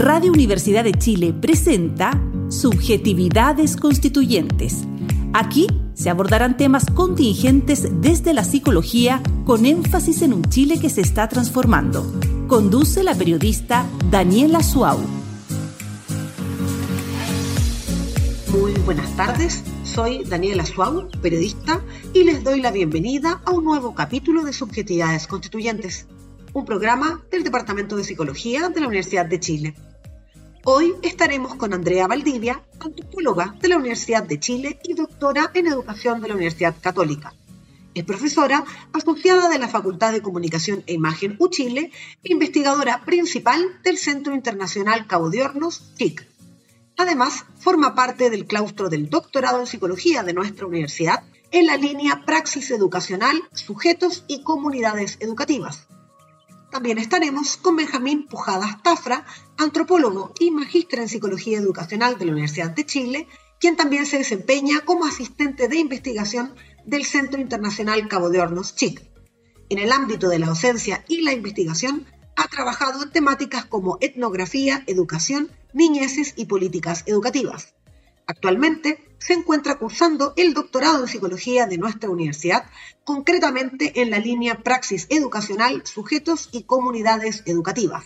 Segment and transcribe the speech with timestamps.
[0.00, 2.18] Radio Universidad de Chile presenta
[2.48, 4.84] Subjetividades Constituyentes.
[5.34, 11.02] Aquí se abordarán temas contingentes desde la psicología con énfasis en un Chile que se
[11.02, 12.10] está transformando.
[12.48, 15.00] Conduce la periodista Daniela Suau.
[18.52, 21.82] Muy buenas tardes, soy Daniela Suau, periodista,
[22.14, 26.06] y les doy la bienvenida a un nuevo capítulo de Subjetividades Constituyentes
[26.52, 29.74] un programa del Departamento de Psicología de la Universidad de Chile.
[30.64, 36.20] Hoy estaremos con Andrea Valdivia, antropóloga de la Universidad de Chile y doctora en educación
[36.20, 37.32] de la Universidad Católica.
[37.94, 41.90] Es profesora asociada de la Facultad de Comunicación e Imagen UChile
[42.22, 46.28] e investigadora principal del Centro Internacional Cabo de Hornos, CIC.
[46.98, 51.22] Además, forma parte del claustro del doctorado en psicología de nuestra universidad
[51.52, 55.86] en la línea Praxis Educacional, Sujetos y Comunidades Educativas
[56.70, 59.26] también estaremos con Benjamín Pujadas Tafra,
[59.58, 64.80] antropólogo y magíster en psicología educacional de la Universidad de Chile, quien también se desempeña
[64.80, 66.54] como asistente de investigación
[66.86, 69.02] del Centro Internacional Cabo de Hornos, CHIC.
[69.68, 74.82] En el ámbito de la docencia y la investigación, ha trabajado en temáticas como etnografía,
[74.86, 77.74] educación, niñeces y políticas educativas.
[78.26, 82.64] Actualmente se encuentra cursando el doctorado en psicología de nuestra universidad,
[83.04, 88.04] concretamente en la línea Praxis Educacional, Sujetos y Comunidades Educativas.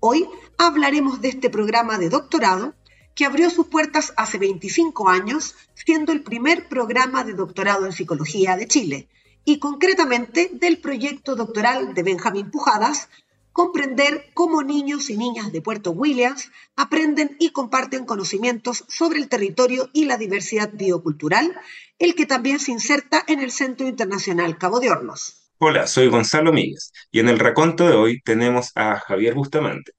[0.00, 2.74] Hoy hablaremos de este programa de doctorado
[3.16, 8.56] que abrió sus puertas hace 25 años, siendo el primer programa de doctorado en psicología
[8.56, 9.08] de Chile,
[9.44, 13.08] y concretamente del proyecto doctoral de Benjamín Pujadas,
[13.58, 19.90] comprender cómo niños y niñas de Puerto Williams aprenden y comparten conocimientos sobre el territorio
[19.92, 21.58] y la diversidad biocultural,
[21.98, 25.50] el que también se inserta en el Centro Internacional Cabo de Hornos.
[25.58, 29.90] Hola, soy Gonzalo Míguez y en el raconto de hoy tenemos a Javier Bustamante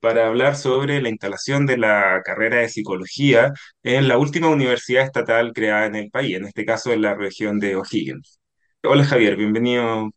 [0.00, 3.52] para hablar sobre la instalación de la carrera de psicología
[3.84, 7.60] en la última universidad estatal creada en el país, en este caso en la región
[7.60, 8.40] de O'Higgins.
[8.82, 10.10] Hola Javier, bienvenido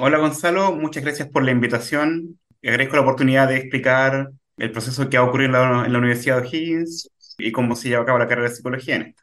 [0.00, 2.38] Hola Gonzalo, muchas gracias por la invitación.
[2.62, 5.48] Agradezco la oportunidad de explicar el proceso que ha ocurrido
[5.84, 8.96] en la, Universidad de O'Higgins y cómo se lleva a cabo la carrera de psicología
[8.96, 9.22] en esta.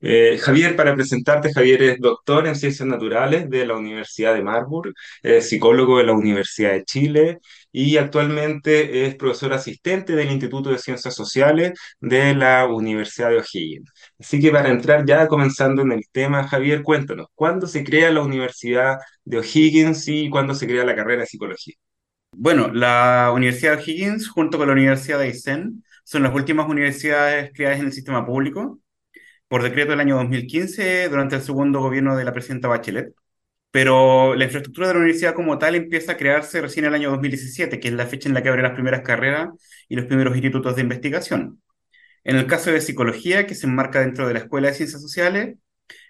[0.00, 4.94] Eh, Javier, para presentarte, Javier es doctor en Ciencias Naturales de la Universidad de Marburg,
[5.22, 7.38] es psicólogo de la Universidad de Chile
[7.72, 13.90] y actualmente es profesor asistente del Instituto de Ciencias Sociales de la Universidad de O'Higgins.
[14.18, 18.22] Así que para entrar ya comenzando en el tema, Javier, cuéntanos, ¿cuándo se crea la
[18.22, 21.74] Universidad de O'Higgins y cuándo se crea la carrera de psicología?
[22.32, 27.50] Bueno, la Universidad de O'Higgins junto con la Universidad de Aysén son las últimas universidades
[27.54, 28.80] creadas en el sistema público
[29.48, 33.14] por decreto del año 2015 durante el segundo gobierno de la presidenta Bachelet.
[33.70, 37.10] Pero la infraestructura de la universidad como tal empieza a crearse recién en el año
[37.10, 39.50] 2017, que es la fecha en la que abren las primeras carreras
[39.88, 41.62] y los primeros institutos de investigación.
[42.26, 45.56] En el caso de psicología, que se enmarca dentro de la Escuela de Ciencias Sociales,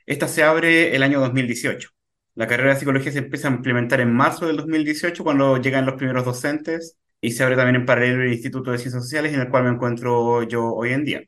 [0.07, 1.91] esta se abre el año 2018.
[2.35, 5.97] La carrera de psicología se empieza a implementar en marzo del 2018, cuando llegan los
[5.97, 9.51] primeros docentes, y se abre también en paralelo el Instituto de Ciencias Sociales, en el
[9.51, 11.23] cual me encuentro yo hoy en día.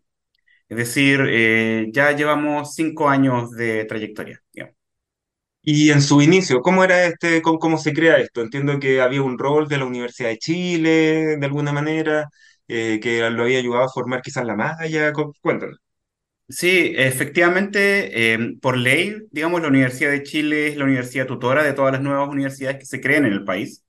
[0.69, 4.43] Es decir, eh, ya llevamos cinco años de trayectoria.
[5.63, 8.41] Y en su inicio, ¿cómo era este, cómo, se crea esto?
[8.41, 12.29] Entiendo que había un rol de la Universidad de Chile, de alguna manera,
[12.69, 15.13] eh, que lo había ayudado a formar quizás la malla.
[15.41, 15.79] Cuéntanos.
[16.49, 21.75] Sí, efectivamente, em, por ley, digamos, la Universidad de Chile es la universidad tutora de
[21.75, 23.85] todas las nuevas universidades que se creen en el país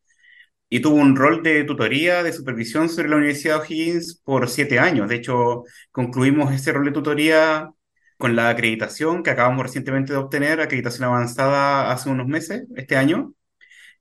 [0.69, 4.79] y tuvo un rol de tutoría, de supervisión sobre la Universidad de O'Higgins por siete
[4.79, 5.09] años.
[5.09, 7.69] De hecho, concluimos ese rol de tutoría
[8.17, 13.33] con la acreditación que acabamos recientemente de obtener, acreditación avanzada hace unos meses, este año,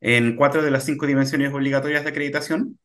[0.00, 2.78] en cuatro de las cinco dimensiones obligatorias de acreditación,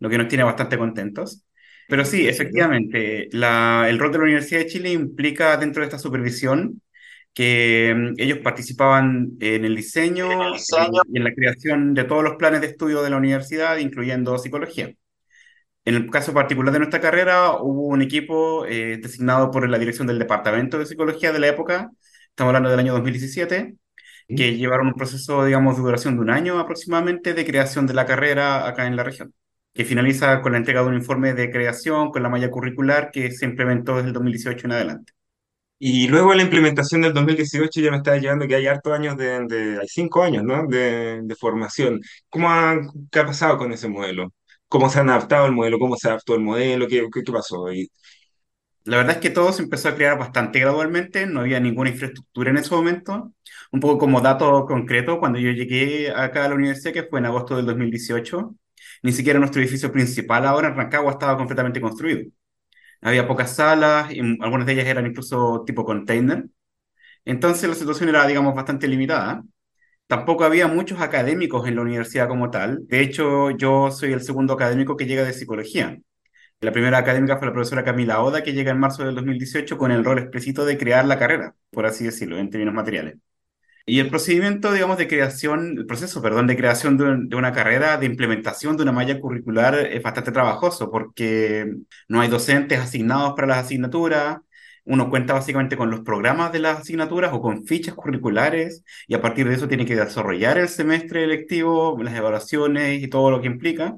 [0.00, 1.44] lo que nos tiene bastante contentos.
[1.88, 5.98] Pero sí, efectivamente, la, el rol de la Universidad de Chile implica dentro de esta
[5.98, 6.82] supervisión
[7.32, 10.28] que mm, ellos participaban en el diseño,
[11.08, 14.92] y en la creación de todos los planes de estudio de la universidad, incluyendo psicología.
[15.84, 20.06] En el caso particular de nuestra carrera, hubo un equipo eh, designado por la dirección
[20.06, 21.90] del Departamento de Psicología de la época,
[22.28, 23.74] estamos hablando del año 2017,
[24.28, 28.04] que llevaron un proceso, digamos, de duración de un año aproximadamente de creación de la
[28.04, 29.32] carrera acá en la región,
[29.78, 33.30] que finaliza con la entrega de un informe de creación con la malla curricular que
[33.30, 35.12] se implementó desde el 2018 en adelante.
[35.78, 39.78] Y luego la implementación del 2018 ya me está llegando que hay hartos años de,
[39.80, 40.66] hay cinco años, ¿no?
[40.66, 42.00] De, de formación.
[42.28, 42.76] ¿Cómo ha,
[43.12, 44.32] ¿Qué ha pasado con ese modelo?
[44.66, 45.78] ¿Cómo se han adaptado el modelo?
[45.78, 46.88] ¿Cómo se adaptó el modelo?
[46.88, 47.86] ¿Qué, qué, qué pasó ahí?
[48.84, 52.50] La verdad es que todo se empezó a crear bastante gradualmente, no había ninguna infraestructura
[52.50, 53.32] en ese momento.
[53.70, 57.26] Un poco como dato concreto, cuando yo llegué acá a la universidad, que fue en
[57.26, 58.56] agosto del 2018,
[59.02, 62.30] Ni siquiera nuestro edificio principal ahora en Rancagua estaba completamente construido.
[63.00, 66.46] Había pocas salas, y algunas de ellas eran incluso tipo container.
[67.24, 69.42] Entonces la situación era, digamos, bastante limitada.
[70.06, 72.86] Tampoco había muchos académicos en la universidad como tal.
[72.88, 75.98] De hecho, yo soy el segundo académico que llega de psicología.
[76.60, 79.92] La primera académica fue la profesora Camila Oda, que llega en marzo del 2018 con
[79.92, 83.16] el rol explícito de crear la carrera, por así decirlo, en términos materiales.
[83.88, 88.04] Y el procedimiento, digamos, de creación, el proceso, perdón, de creación de, una carrera, de
[88.04, 91.74] implementación de una malla curricular es bastante trabajoso porque
[92.06, 94.38] no hay docentes asignados para las asignaturas,
[94.84, 99.22] uno cuenta básicamente con los programas de las asignaturas o con fichas curriculares y a
[99.22, 103.46] partir de eso tiene que desarrollar el semestre electivo, las evaluaciones y todo lo que
[103.48, 103.96] implica.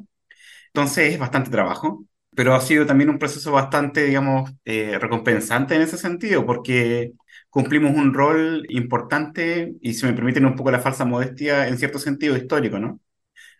[0.68, 2.04] Entonces es bastante trabajo
[2.34, 7.12] pero ha sido también un proceso bastante, digamos, eh, recompensante en ese sentido, porque
[7.50, 11.98] cumplimos un rol importante y, si me permiten un poco la falsa modestia, en cierto
[11.98, 13.00] sentido histórico, ¿no?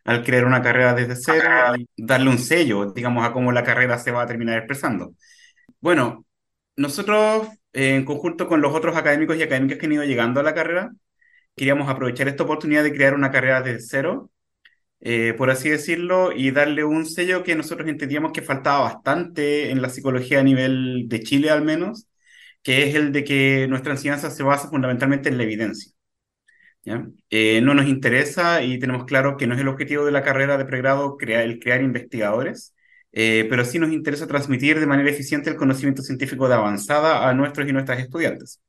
[0.04, 3.98] Al crear una carrera desde cero y darle un sello, digamos, a cómo la carrera
[3.98, 5.14] se va a terminar expresando.
[5.80, 6.26] Bueno,
[6.76, 10.54] nosotros, en conjunto con los otros académicos y académicas que han ido llegando a la
[10.54, 10.92] carrera,
[11.56, 14.30] queríamos aprovechar esta oportunidad de crear una carrera desde cero
[15.00, 19.82] eh, por así decirlo, y darle un sello que nosotros entendíamos que faltaba bastante en
[19.82, 22.06] la psicología a nivel de Chile al menos,
[22.62, 25.92] que es el de que nuestra enseñanza se basa fundamentalmente en la evidencia.
[27.30, 30.56] Eh, no nos interesa y tenemos claro que no es el objetivo de la carrera
[30.58, 32.74] de pregrado crear, el crear investigadores,
[33.12, 37.34] eh, pero sí nos interesa transmitir de manera eficiente el conocimiento científico de avanzada a
[37.34, 38.60] nuestros y nuestras estudiantes.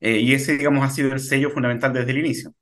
[0.00, 2.54] y ese, digamos, ha sido el sello fundamental desde el inicio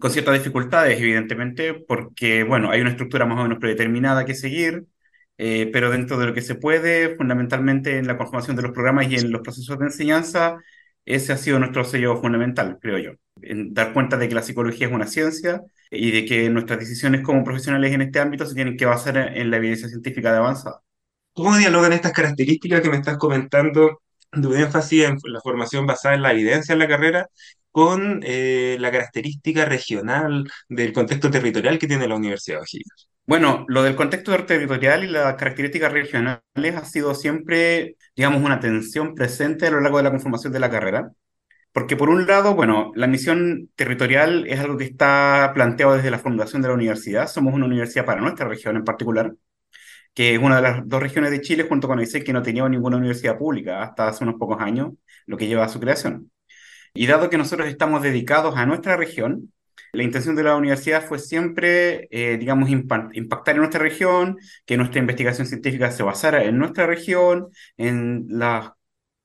[0.00, 4.86] con ciertas dificultades, evidentemente, porque, bueno, hay una estructura más o menos predeterminada que seguir,
[5.38, 9.10] eh, pero dentro de lo que se puede, fundamentalmente en la conformación de los programas
[9.10, 10.58] y en los procesos de enseñanza,
[11.04, 13.12] ese ha sido nuestro sello fundamental, creo yo.
[13.42, 17.22] En dar cuenta de que la psicología es una ciencia y de que nuestras decisiones
[17.22, 20.80] como profesionales en este ámbito se tienen que basar en la evidencia científica de avanzada.
[21.32, 24.02] ¿Cómo dialogan estas características que me estás comentando
[24.32, 27.28] de un énfasis en la formación basada en la evidencia en la carrera
[27.74, 33.08] con eh, la característica regional del contexto territorial que tiene la Universidad de O'Higgins.
[33.26, 36.40] Bueno, lo del contexto territorial y las características regionales
[36.76, 40.70] ha sido siempre, digamos, una tensión presente a lo largo de la conformación de la
[40.70, 41.10] carrera.
[41.72, 46.20] Porque por un lado, bueno, la misión territorial es algo que está planteado desde la
[46.20, 47.26] fundación de la universidad.
[47.28, 49.34] Somos una universidad para nuestra región en particular,
[50.14, 52.68] que es una de las dos regiones de Chile junto con ICE que no tenía
[52.68, 54.92] ninguna universidad pública hasta hace unos pocos años,
[55.26, 56.30] lo que lleva a su creación.
[56.94, 59.52] Y dado que nosotros estamos dedicados a nuestra región,
[59.92, 65.00] la intención de la universidad fue siempre, eh, digamos, impactar en nuestra región, que nuestra
[65.00, 68.70] investigación científica se basara en nuestra región, en las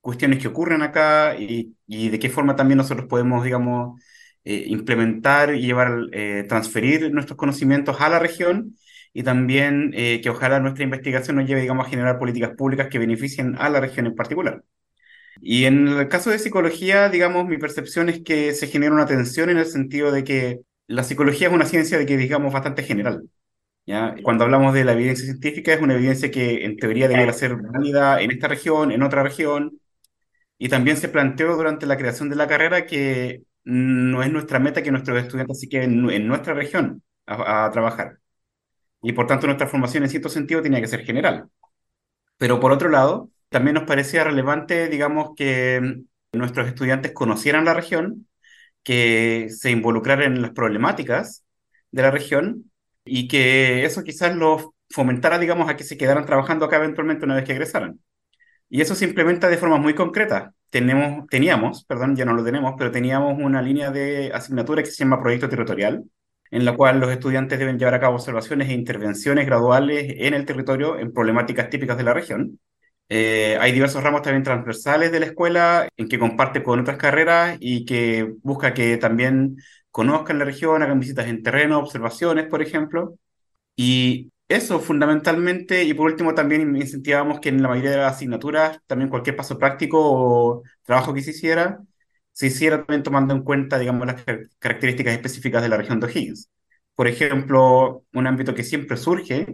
[0.01, 4.01] cuestiones que ocurren acá y, de qué forma también nosotros podemos, digamos,
[4.43, 8.77] eh, implementar y llevar, eh, transferir nuestros conocimientos a la región
[9.13, 13.55] y también que ojalá nuestra investigación nos lleve, digamos, a generar políticas públicas que beneficien
[13.59, 14.63] a la región en particular.
[15.41, 19.49] Y en el caso de psicología, digamos, mi percepción es que se genera una tensión
[19.49, 23.23] en el sentido de que la psicología es una ciencia de que, digamos, bastante general.
[23.85, 24.15] ¿ya?
[24.23, 28.21] Cuando hablamos de la evidencia científica, es una evidencia que en teoría debería ser válida
[28.21, 29.79] en esta región, en otra región.
[30.57, 34.83] Y también se planteó durante la creación de la carrera que no es nuestra meta
[34.83, 38.19] que nuestros estudiantes se queden en nuestra región a, a trabajar.
[39.01, 41.49] Y por tanto, nuestra formación en cierto sentido tenía que ser general.
[42.37, 47.73] Pero por otro lado, también nos parecía relevante, digamos, que mm, nuestros estudiantes conocieran la
[47.73, 48.27] región,
[48.83, 51.45] que se involucraran en las problemáticas
[51.91, 52.71] de la región
[53.05, 57.35] y que eso quizás los fomentara, digamos, a que se quedaran trabajando acá eventualmente una
[57.35, 57.99] vez que egresaran.
[58.69, 60.53] Y eso se implementa de forma muy concreta.
[60.69, 65.03] Tenemos, teníamos, perdón, ya no lo tenemos, pero teníamos una línea de asignatura que se
[65.03, 66.03] llama Proyecto Territorial,
[66.51, 70.45] en la cual los estudiantes deben llevar a cabo observaciones e intervenciones graduales en el
[70.45, 72.59] territorio en problemáticas típicas de la región.
[73.11, 77.57] Eh, hay diversos ramos también transversales de la escuela en que comparte con otras carreras
[77.59, 79.57] y que busca que también
[79.91, 83.15] conozcan la región, hagan visitas en terreno, observaciones, por ejemplo.
[83.75, 88.79] Y eso fundamentalmente, y por último también incentivamos que en la mayoría de las asignaturas,
[88.87, 91.79] también cualquier paso práctico o trabajo que se hiciera,
[92.31, 94.23] se hiciera también tomando en cuenta, digamos, las
[94.59, 96.49] características específicas de la región de O'Higgins.
[96.95, 99.47] Por ejemplo, un ámbito que siempre surge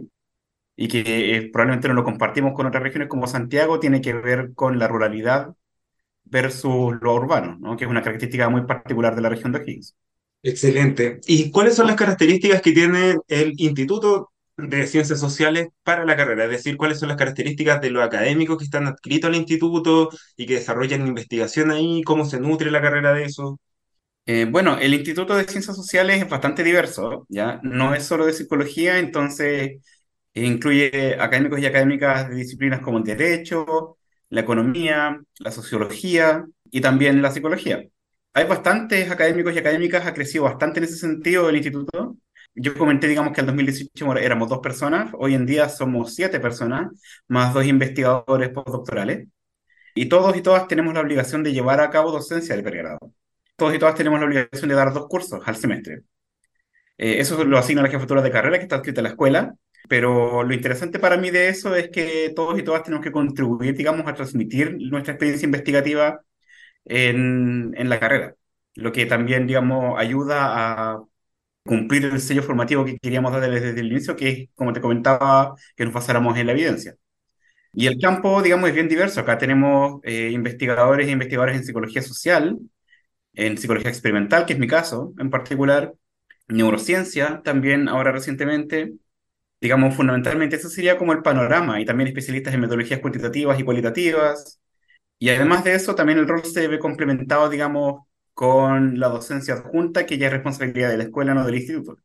[0.76, 4.52] y que eh, probablemente no lo compartimos con otras regiones como Santiago, tiene que ver
[4.54, 5.54] con la ruralidad
[6.24, 7.76] versus lo urbano, ¿no?
[7.76, 9.96] que es una característica muy particular de la región de O'Higgins.
[10.42, 11.20] Excelente.
[11.26, 16.44] ¿Y cuáles son las características que tiene el Instituto de Ciencias Sociales para la carrera?
[16.44, 20.46] Es decir, cuáles son las características de los académicos que están adscritos al instituto y
[20.46, 23.58] que desarrollan investigación ahí, cómo se nutre la carrera de eso.
[24.26, 27.60] Eh, bueno, el Instituto de Ciencias Sociales es bastante diverso, ¿ya?
[27.62, 29.80] No es solo de psicología, entonces
[30.44, 37.22] incluye académicos y académicas de disciplinas como el derecho, la economía, la sociología y también
[37.22, 37.84] la psicología.
[38.34, 42.16] Hay bastantes académicos y académicas, ha crecido bastante en ese sentido el instituto.
[42.54, 46.90] Yo comenté, digamos, que en 2018 éramos dos personas, hoy en día somos siete personas,
[47.28, 49.28] más dos investigadores postdoctorales,
[49.94, 52.98] y todos y todas tenemos la obligación de llevar a cabo docencia de pregrado
[53.56, 56.02] todos y todas tenemos la obligación de dar dos cursos al semestre.
[56.98, 59.54] Eh, eso lo asigna la jefatura de carrera que está escrita en la escuela,
[59.88, 63.76] pero lo interesante para mí de eso es que todos y todas tenemos que contribuir,
[63.76, 66.20] digamos, a transmitir nuestra experiencia investigativa
[66.84, 68.36] en, en la carrera,
[68.76, 71.02] lo que también, digamos, ayuda a
[71.64, 75.54] cumplir el sello formativo que queríamos dar desde el inicio, que es, como te comentaba,
[75.76, 76.96] que nos basáramos en la evidencia.
[77.72, 79.20] Y el campo, digamos, es bien diverso.
[79.20, 82.58] Acá tenemos eh, investigadores e investigadores en psicología social,
[83.34, 85.94] en psicología experimental, que es mi caso en particular,
[86.48, 88.94] neurociencia también ahora recientemente.
[89.60, 94.60] Digamos, fundamentalmente eso sería como el panorama y también especialistas en metodologías cuantitativas y cualitativas.
[95.18, 98.02] Y además de eso, también el rol se ve complementado, digamos,
[98.34, 101.96] con la docencia adjunta, que ya es responsabilidad de la escuela, no del instituto.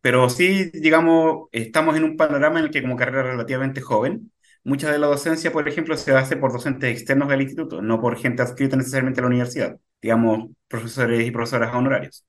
[0.00, 4.32] Pero sí, digamos, estamos en un panorama en el que como carrera relativamente joven,
[4.64, 8.18] mucha de la docencia, por ejemplo, se hace por docentes externos del instituto, no por
[8.18, 12.24] gente adscrita necesariamente a la universidad digamos, profesores y profesoras honorarios.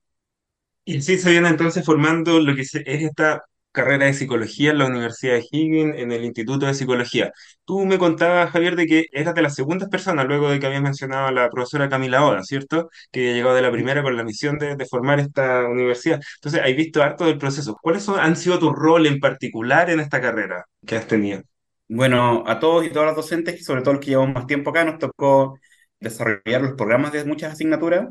[0.84, 3.44] Y así se viene entonces formando lo que es esta
[3.74, 7.32] carrera de psicología en la Universidad de Higgins, en el Instituto de Psicología.
[7.66, 10.82] Tú me contabas, Javier, de que eras de las segundas personas, luego de que habías
[10.82, 12.90] mencionado a la profesora Camila Oda, ¿cierto?
[13.12, 16.20] Que llegó de la primera con la misión de, de formar esta universidad.
[16.36, 17.76] Entonces, has visto harto del proceso.
[17.82, 21.42] ¿Cuáles son, han sido tus roles en particular en esta carrera que has tenido?
[21.88, 24.84] Bueno, a todos y todas las docentes, sobre todo los que llevamos más tiempo acá,
[24.84, 25.58] nos tocó
[26.00, 28.08] desarrollar los programas de muchas asignaturas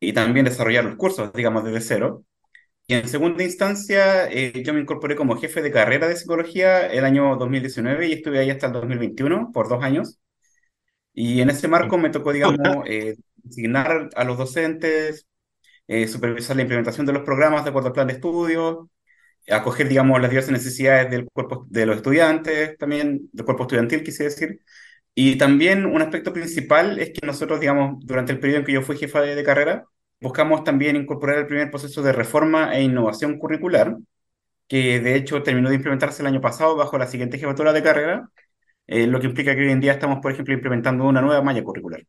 [0.00, 2.24] y también desarrollar los cursos, digamos, desde cero.
[2.88, 7.04] Y en segunda instancia, eh, yo me incorporé como jefe de carrera de psicología el
[7.04, 10.18] año 2019 y estuve ahí hasta el 2021, por dos años.
[11.12, 15.26] Y en ese marco me tocó, digamos, eh, designar a los docentes,
[15.88, 18.90] eh, supervisar la implementación de los programas de acuerdo al plan de estudio,
[19.50, 24.24] acoger, digamos, las diversas necesidades del cuerpo de los estudiantes, también del cuerpo estudiantil, quise
[24.24, 24.60] decir,
[25.14, 28.82] y también un aspecto principal es que nosotros, digamos, durante el periodo en que yo
[28.82, 29.84] fui jefa de, carrera,
[30.20, 33.96] buscamos también incorporar el primer proceso de reforma e innovación curricular,
[34.68, 38.30] que de hecho terminó de implementarse el año pasado bajo la siguiente jefatura de carrera,
[38.86, 41.64] eh, lo que implica que hoy en día estamos, por ejemplo, implementando una nueva malla
[41.64, 42.02] curricular.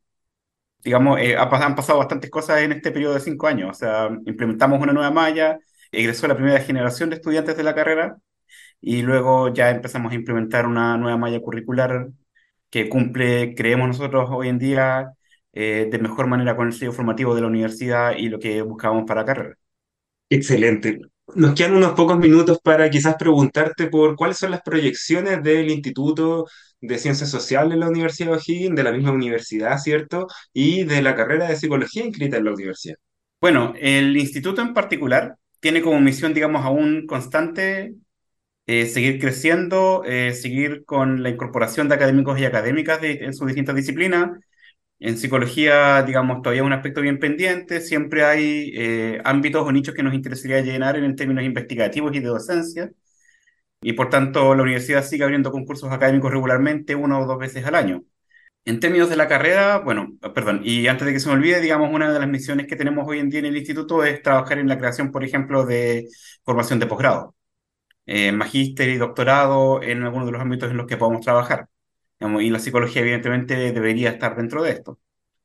[0.83, 4.81] Digamos, eh, han pasado bastantes cosas en este periodo de cinco años, o sea, implementamos
[4.81, 5.59] una nueva malla,
[5.91, 8.17] egresó la primera generación de estudiantes de la carrera
[8.81, 12.09] y luego ya empezamos a implementar una nueva malla curricular
[12.69, 15.13] que cumple, creemos nosotros hoy en día,
[15.61, 19.03] eh, de mejor manera con el sello formativo de la universidad y lo que buscábamos
[19.05, 19.55] para la carrera.
[20.29, 21.01] Excelente.
[21.35, 26.45] Nos quedan unos pocos minutos para quizás preguntarte por cuáles son las proyecciones del Instituto
[26.79, 30.27] de Ciencias Sociales de la Universidad de O'Higgins, de la misma universidad, ¿cierto?
[30.53, 32.95] Y de la carrera de psicología inscrita en la universidad.
[33.41, 37.95] Bueno, el instituto en particular tiene como misión, digamos, aún constante
[38.65, 43.75] eh, seguir creciendo, eh, seguir con la incorporación de académicos y académicas en sus distintas
[43.75, 44.39] disciplinas.
[45.00, 49.96] En psicología, digamos, todavía es un aspecto bien pendiente, siempre hay eh, ámbitos o nichos
[49.96, 52.91] que nos interesaría llenar en términos investigativos y de docencia,
[53.82, 57.75] y por tanto la universidad sigue abriendo concursos académicos regularmente, una o dos veces al
[57.75, 58.03] año.
[58.65, 61.91] En términos de la carrera, bueno, perdón, y antes de que se me olvide, digamos,
[61.94, 64.68] una de las misiones que tenemos hoy en día en el instituto es trabajar en
[64.70, 66.08] la creación, por ejemplo, de
[66.44, 67.36] formación de posgrado
[68.06, 71.68] eh, magíster y doctorado en algunos de los ámbitos en los que podamos trabajar.
[72.19, 74.99] Y la psicología, evidentemente, debería estar dentro de esto.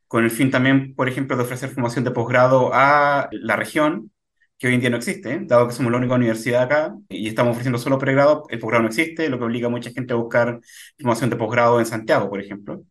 [0.09, 4.12] Con el fin también, por ejemplo, de ofrecer formación de posgrado a la región,
[4.59, 7.52] que hoy en día no existe, dado que somos la única universidad acá y estamos
[7.52, 10.61] ofreciendo solo pregrado, el posgrado no existe, lo que obliga a mucha gente a buscar
[10.99, 12.85] formación de posgrado en Santiago, por ejemplo.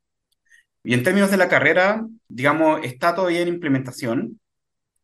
[0.83, 4.39] Y en términos de la carrera, digamos, está todavía en implementación.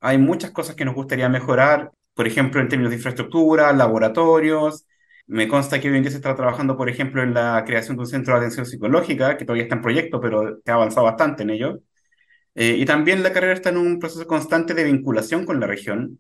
[0.01, 4.85] Hay muchas cosas que nos gustaría mejorar por ejemplo, en términos de infraestructura, laboratorios.
[5.29, 8.01] Me consta que hoy en día se está trabajando, por ejemplo, en la creación de
[8.01, 11.43] un centro de atención psicológica, que todavía está en proyecto, pero se ha avanzado bastante
[11.43, 11.79] en ello.
[12.55, 16.19] Eh, y también la carrera está en un proceso constante de vinculación con la región,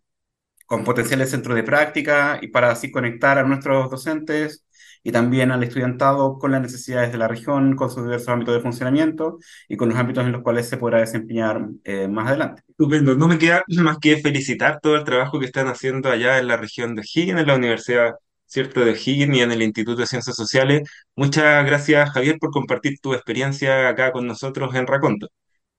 [0.67, 4.65] con potenciales centros de práctica y para así conectar a nuestros docentes
[5.03, 8.61] y también al estudiantado con las necesidades de la región, con sus diversos ámbitos de
[8.61, 12.63] funcionamiento y con los ámbitos en los cuales se podrá desempeñar eh, más adelante.
[12.67, 13.15] Estupendo.
[13.15, 16.57] No me queda más que felicitar todo el trabajo que están haciendo allá en la
[16.57, 18.15] región de Higgins, en la Universidad
[18.49, 18.83] ¿cierto?
[18.83, 20.89] de Higgins y en el Instituto de Ciencias Sociales.
[21.15, 25.29] Muchas gracias, Javier, por compartir tu experiencia acá con nosotros en Raconto.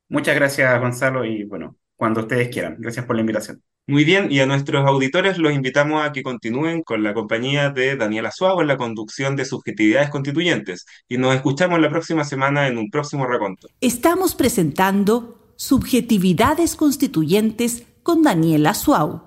[0.08, 2.76] Muchas gracias, Gonzalo, y bueno, cuando ustedes quieran.
[2.78, 3.62] Gracias por la invitación.
[3.86, 7.96] Muy bien, y a nuestros auditores los invitamos a que continúen con la compañía de
[7.96, 10.86] Daniela Suago en la conducción de Subjetividades Constituyentes.
[11.08, 13.68] Y nos escuchamos la próxima semana en un próximo raconto.
[13.80, 19.22] Estamos presentando Subjetividades Constituyentes con Daniela Suau.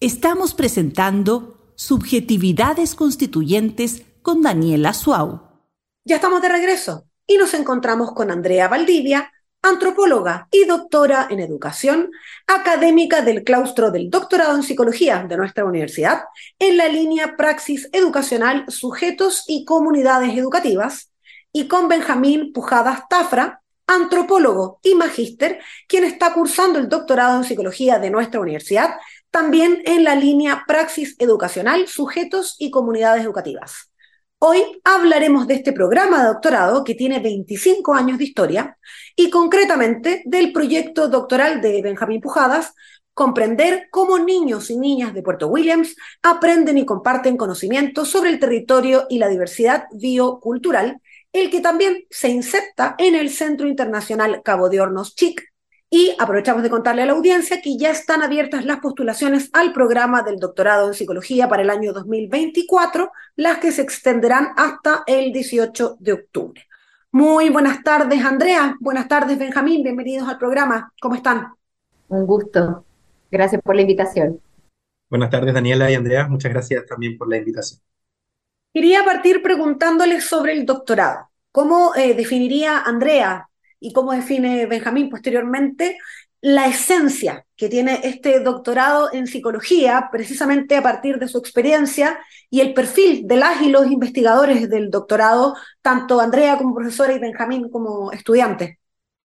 [0.00, 5.40] Estamos presentando Subjetividades Constituyentes con Daniela Suau.
[6.04, 12.12] Ya estamos de regreso y nos encontramos con Andrea Valdivia, antropóloga y doctora en educación,
[12.46, 16.22] académica del claustro del doctorado en psicología de nuestra universidad,
[16.60, 21.10] en la línea Praxis Educacional Sujetos y Comunidades Educativas,
[21.52, 27.98] y con Benjamín Pujadas Tafra, antropólogo y magíster, quien está cursando el doctorado en psicología
[27.98, 28.94] de nuestra universidad,
[29.32, 33.90] también en la línea Praxis Educacional Sujetos y Comunidades Educativas.
[34.38, 38.76] Hoy hablaremos de este programa de doctorado que tiene 25 años de historia
[39.16, 42.74] y concretamente del proyecto doctoral de Benjamín Pujadas,
[43.14, 49.06] comprender cómo niños y niñas de Puerto Williams aprenden y comparten conocimientos sobre el territorio
[49.08, 51.00] y la diversidad biocultural,
[51.32, 55.51] el que también se inserta en el Centro Internacional Cabo de Hornos CHIC
[55.94, 60.22] y aprovechamos de contarle a la audiencia que ya están abiertas las postulaciones al programa
[60.22, 65.98] del doctorado en psicología para el año 2024, las que se extenderán hasta el 18
[66.00, 66.66] de octubre.
[67.10, 68.74] Muy buenas tardes, Andrea.
[68.80, 69.82] Buenas tardes, Benjamín.
[69.82, 70.90] Bienvenidos al programa.
[70.98, 71.48] ¿Cómo están?
[72.08, 72.86] Un gusto.
[73.30, 74.40] Gracias por la invitación.
[75.10, 76.26] Buenas tardes, Daniela y Andrea.
[76.26, 77.82] Muchas gracias también por la invitación.
[78.72, 81.28] Quería partir preguntándoles sobre el doctorado.
[81.50, 83.50] ¿Cómo eh, definiría Andrea
[83.82, 85.98] y cómo define Benjamín posteriormente
[86.40, 92.18] la esencia que tiene este doctorado en psicología, precisamente a partir de su experiencia
[92.50, 97.20] y el perfil de las y los investigadores del doctorado, tanto Andrea como profesora y
[97.20, 98.80] Benjamín como estudiante.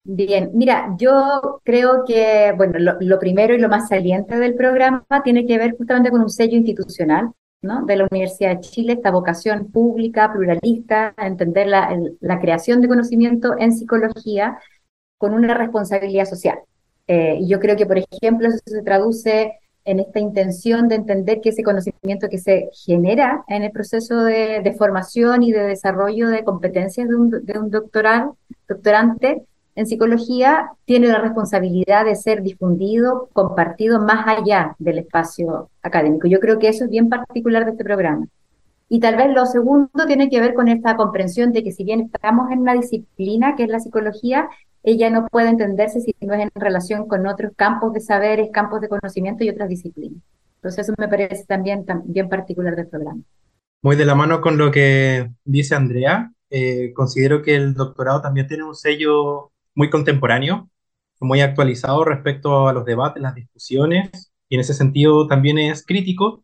[0.03, 5.05] Bien, mira, yo creo que, bueno, lo, lo, primero y lo más saliente del programa
[5.23, 7.31] tiene que ver justamente con un sello institucional
[7.61, 12.87] de la Universidad de Chile, esta vocación pública, pluralista, a entender la, la creación de
[12.87, 14.57] conocimiento en psicología
[15.19, 16.57] con una responsabilidad social.
[17.05, 21.39] Eh, y yo creo que, por ejemplo, eso se traduce en esta intención de entender
[21.39, 26.29] que ese conocimiento que se genera en el proceso de, de formación y de desarrollo
[26.29, 28.31] de competencias de un, de un doctoral,
[28.67, 29.43] doctorante
[29.81, 36.27] en psicología tiene la responsabilidad de ser difundido, compartido más allá del espacio académico.
[36.27, 38.27] Yo creo que eso es bien particular de este programa.
[38.87, 42.01] Y tal vez lo segundo tiene que ver con esta comprensión de que si bien
[42.13, 44.49] estamos en una disciplina que es la psicología,
[44.83, 48.81] ella no puede entenderse si no es en relación con otros campos de saberes, campos
[48.81, 50.21] de conocimiento y otras disciplinas.
[50.55, 53.21] Entonces eso me parece también bien particular del programa.
[53.81, 58.45] Muy de la mano con lo que dice Andrea, eh, considero que el doctorado también
[58.45, 60.69] tiene un sello muy contemporáneo,
[61.19, 66.43] muy actualizado respecto a los debates, las discusiones, y en ese sentido también es crítico,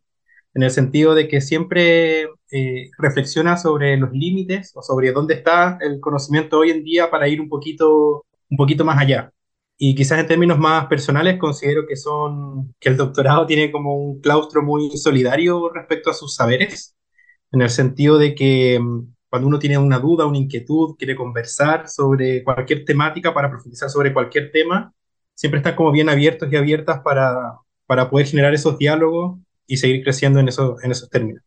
[0.54, 5.78] en el sentido de que siempre eh, reflexiona sobre los límites o sobre dónde está
[5.82, 9.32] el conocimiento hoy en día para ir un poquito, un poquito más allá.
[9.78, 14.22] Y quizás en términos más personales considero que son que el doctorado tiene como un
[14.22, 16.96] claustro muy solidario respecto a sus saberes,
[17.52, 21.88] en el sentido de que mm, cuando uno tiene una duda, una inquietud, quiere conversar
[21.88, 24.92] sobre cualquier temática, para profundizar sobre cualquier tema,
[25.36, 30.04] siempre están como bien abiertos y abiertas para, para poder generar esos diálogos y seguir
[30.04, 31.44] creciendo en, en esos términos.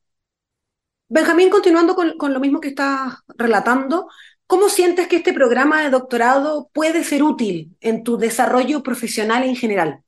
[1.09, 4.09] Benjamín, continuando con, con, lo mismo que estás relatando,
[4.47, 9.57] ¿cómo sientes que este programa de doctorado puede ser útil en tu desarrollo profesional en
[9.57, 10.05] general?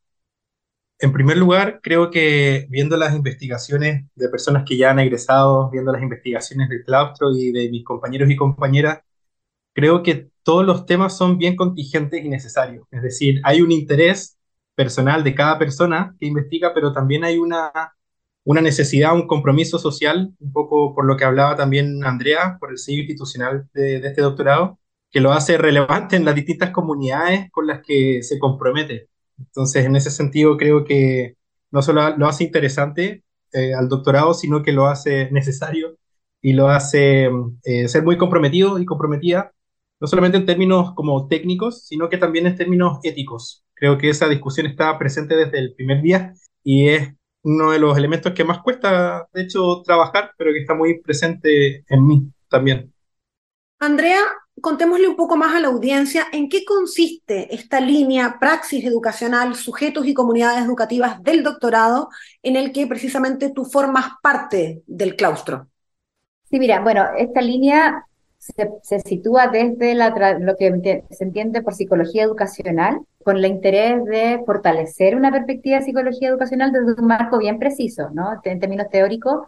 [1.02, 5.90] En primer lugar, creo que viendo las investigaciones de personas que ya han egresado, viendo
[5.92, 9.00] las investigaciones del claustro y de mis compañeros y compañeras,
[9.74, 12.86] creo que todos los temas son bien contingentes y necesarios.
[12.92, 14.38] Es decir, hay un interés
[14.76, 17.72] personal de cada persona que investiga, pero también hay una,
[18.44, 22.78] una necesidad, un compromiso social, un poco por lo que hablaba también Andrea, por el
[22.78, 24.78] sello institucional de, de este doctorado,
[25.10, 29.08] que lo hace relevante en las distintas comunidades con las que se compromete.
[29.38, 31.36] Entonces, en ese sentido, creo que
[31.70, 35.96] no solo lo hace interesante eh, al doctorado, sino que lo hace necesario
[36.40, 37.30] y lo hace
[37.64, 39.52] eh, ser muy comprometido y comprometida,
[40.00, 43.64] no solamente en términos como técnicos, sino que también en términos éticos.
[43.74, 47.96] Creo que esa discusión está presente desde el primer día y es uno de los
[47.96, 52.92] elementos que más cuesta, de hecho, trabajar, pero que está muy presente en mí también.
[53.78, 54.20] Andrea,
[54.62, 60.07] contémosle un poco más a la audiencia en qué consiste esta línea praxis educacional, sujetos
[60.07, 62.09] y comunidades educativas del doctorado,
[62.42, 65.68] en el que precisamente tú formas parte del claustro.
[66.51, 68.07] Sí, mira, bueno, esta línea
[68.38, 74.42] se, sitúa desde la, lo que se entiende por psicología educacional, con el interés de
[74.44, 78.40] fortalecer una perspectiva de psicología educacional desde un marco bien preciso, ¿no?
[78.44, 79.46] En términos teóricos,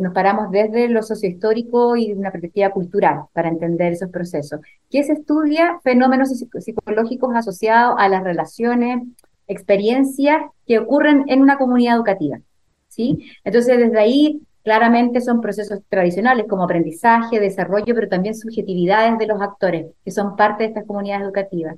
[0.00, 4.60] nos paramos desde lo sociohistórico y una perspectiva cultural para entender esos procesos.
[4.90, 9.02] ¿Qué se estudia fenómenos psicológicos asociados a las relaciones,
[9.46, 12.40] experiencias que ocurren en una comunidad educativa.
[12.88, 13.30] ¿sí?
[13.44, 19.40] Entonces, desde ahí, claramente son procesos tradicionales como aprendizaje, desarrollo, pero también subjetividades de los
[19.40, 21.76] actores que son parte de estas comunidades educativas.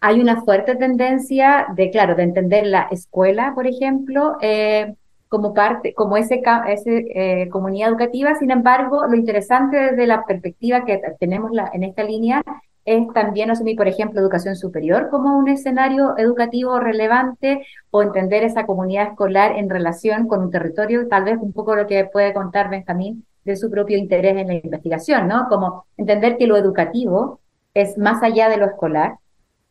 [0.00, 4.94] Hay una fuerte tendencia de, claro, de entender la escuela, por ejemplo, eh,
[5.36, 8.34] como parte, como ese, ese eh, comunidad educativa.
[8.36, 12.42] Sin embargo, lo interesante desde la perspectiva que tenemos la, en esta línea
[12.86, 18.64] es también asumir, por ejemplo, educación superior como un escenario educativo relevante o entender esa
[18.64, 22.70] comunidad escolar en relación con un territorio, tal vez un poco lo que puede contar
[22.70, 25.48] Benjamín de su propio interés en la investigación, ¿no?
[25.50, 27.40] Como entender que lo educativo
[27.74, 29.16] es más allá de lo escolar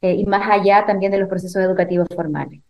[0.01, 2.62] eh, y más allá también de los procesos educativos formales.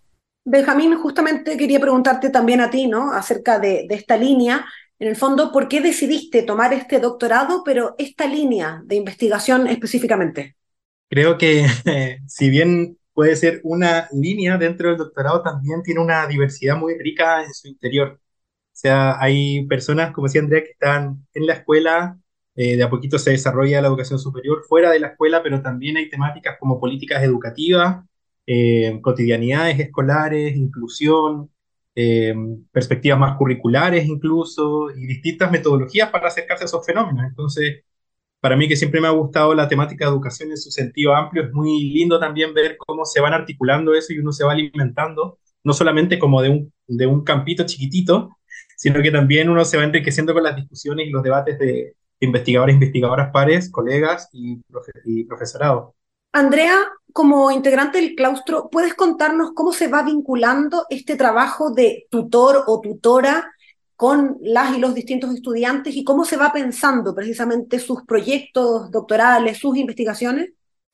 [0.47, 3.11] Benjamín, justamente quería preguntarte también a ti, ¿no?
[3.11, 4.63] Acerca de, esta línea
[4.99, 10.55] en el fondo, ¿por qué decidiste tomar este doctorado, pero esta línea de investigación específicamente?
[11.09, 11.65] Creo que
[12.27, 17.43] si bien puede ser una línea dentro del doctorado, también tiene una diversidad muy rica
[17.43, 18.19] en su interior.
[18.19, 22.19] O sea, hay personas, como decía Andrea, que están en la escuela,
[22.55, 25.97] eh, de a poquito se desarrolla la educación superior fuera de la escuela, pero también
[25.97, 28.05] hay temáticas como políticas educativas,
[28.47, 31.51] eh, cotidianidades escolares, inclusión,
[31.95, 32.35] eh,
[32.71, 37.25] perspectivas más curriculares incluso, y distintas metodologías para acercarse a esos fenómenos.
[37.25, 37.83] Entonces,
[38.39, 41.43] para mí que siempre me ha gustado la temática de educación en su sentido amplio,
[41.45, 45.39] es muy lindo también ver cómo se van articulando eso y uno se va alimentando,
[45.63, 48.37] no solamente como de un, de un campito chiquitito,
[48.77, 52.75] sino que también uno se va enriqueciendo con las discusiones y los debates de investigadores,
[52.75, 54.61] investigadoras pares, colegas y,
[55.05, 55.95] y profesorado.
[56.31, 56.83] Andrea,
[57.15, 62.81] como integrante del claustro, ¿puedes contarnos cómo se va vinculando este trabajo de tutor o
[62.81, 63.53] tutora
[63.95, 69.59] con las y los distintos estudiantes y cómo se va pensando precisamente sus proyectos doctorales,
[69.59, 70.49] sus investigaciones?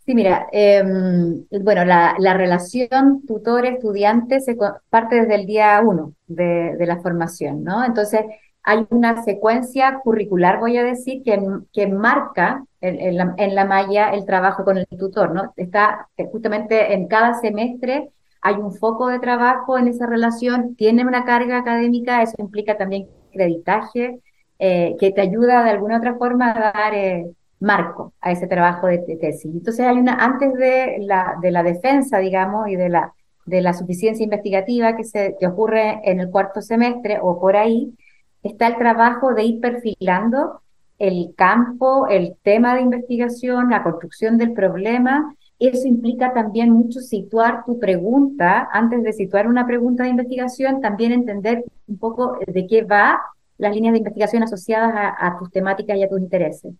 [0.05, 4.55] Sí, mira, em, bueno, la, relación tutor-estudiante se
[4.91, 7.83] parte desde el día uno de, la formación, ¿no?
[7.83, 8.21] Entonces,
[8.61, 11.41] hay una secuencia curricular, voy a decir, que,
[11.73, 15.53] que marca en, la, malla el trabajo con el tutor, ¿no?
[15.55, 18.09] Está eh, justamente en cada semestre
[18.41, 23.07] hay un foco de trabajo en esa relación, tiene una carga académica, eso implica también
[23.31, 24.19] creditaje,
[24.57, 28.87] eh, que te ayuda de alguna otra forma a dar eh, marco a ese trabajo
[28.87, 29.53] de, tesis.
[29.53, 33.13] Entonces hay una, antes de la, de la defensa, digamos, y de la,
[33.45, 37.95] de la suficiencia investigativa que, se, que ocurre en el cuarto semestre o por ahí,
[38.41, 40.61] está el trabajo de ir perfilando
[41.01, 45.35] el campo, el tema de investigación, la construcción del problema.
[45.57, 51.11] Eso implica también mucho situar tu pregunta, antes de situar una pregunta de investigación, también
[51.11, 53.19] entender un poco de qué va
[53.57, 56.71] las líneas de investigación asociadas a, tus temáticas y a tus intereses.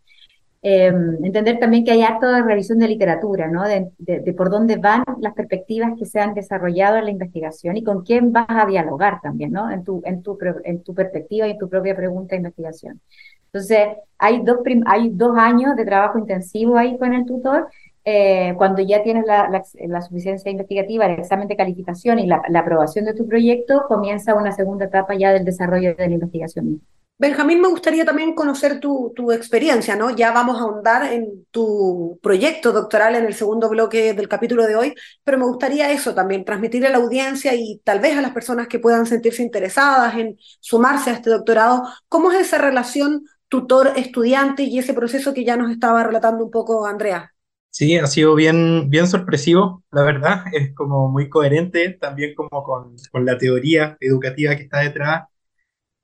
[0.63, 3.63] Em, entender también que hay acto de revisión de literatura, ¿no?
[3.63, 7.84] De, de, por dónde van las perspectivas que se han desarrollado en la investigación y
[7.84, 9.71] con quién vas a dialogar también, ¿no?
[9.71, 13.01] En tu, en tu, en tu perspectiva y en tu propia pregunta de investigación.
[13.53, 17.67] Entonces, hay dos, hay dos años de trabajo intensivo ahí con el tutor.
[18.05, 22.59] Eh, cuando ya tienes la, la, suficiencia investigativa, el examen de calificación y la, la
[22.59, 26.81] aprobación de tu proyecto, comienza una segunda etapa ya del desarrollo de la investigación.
[27.21, 30.09] Benjamín, me gustaría también conocer tu, experiencia, ¿no?
[30.09, 34.75] Ya vamos a ahondar en tu proyecto doctoral en el segundo bloque del capítulo de
[34.75, 38.31] hoy, pero me gustaría eso también, transmitirle a la audiencia y tal vez a las
[38.31, 44.63] personas que puedan sentirse interesadas en sumarse a este doctorado, ¿cómo es esa relación tutor-estudiante
[44.63, 47.33] y ese proceso que ya nos estaba relatando un poco Andrea?
[47.69, 52.95] Sí, ha sido bien, bien sorpresivo, la verdad, es como muy coherente también como con,
[53.11, 55.23] con la teoría educativa que está detrás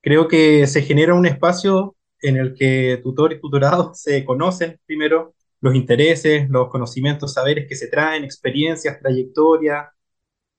[0.01, 5.35] Creo que se genera un espacio en el que tutor y tutorado se conocen primero
[5.61, 9.91] los intereses, los conocimientos, saberes que se traen, experiencias, trayectoria.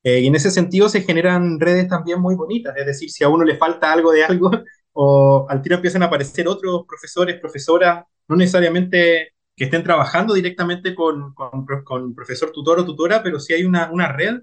[0.02, 3.28] Eh, y en ese sentido se generan redes también muy bonitas, es decir, si a
[3.28, 4.50] uno le falta algo de algo,
[5.00, 10.92] o al tiro empiezan a aparecer otros profesores, profesoras, no necesariamente que estén trabajando directamente
[10.92, 11.34] con,
[12.16, 14.40] profesor tutor o tutora, pero sí hay una, una red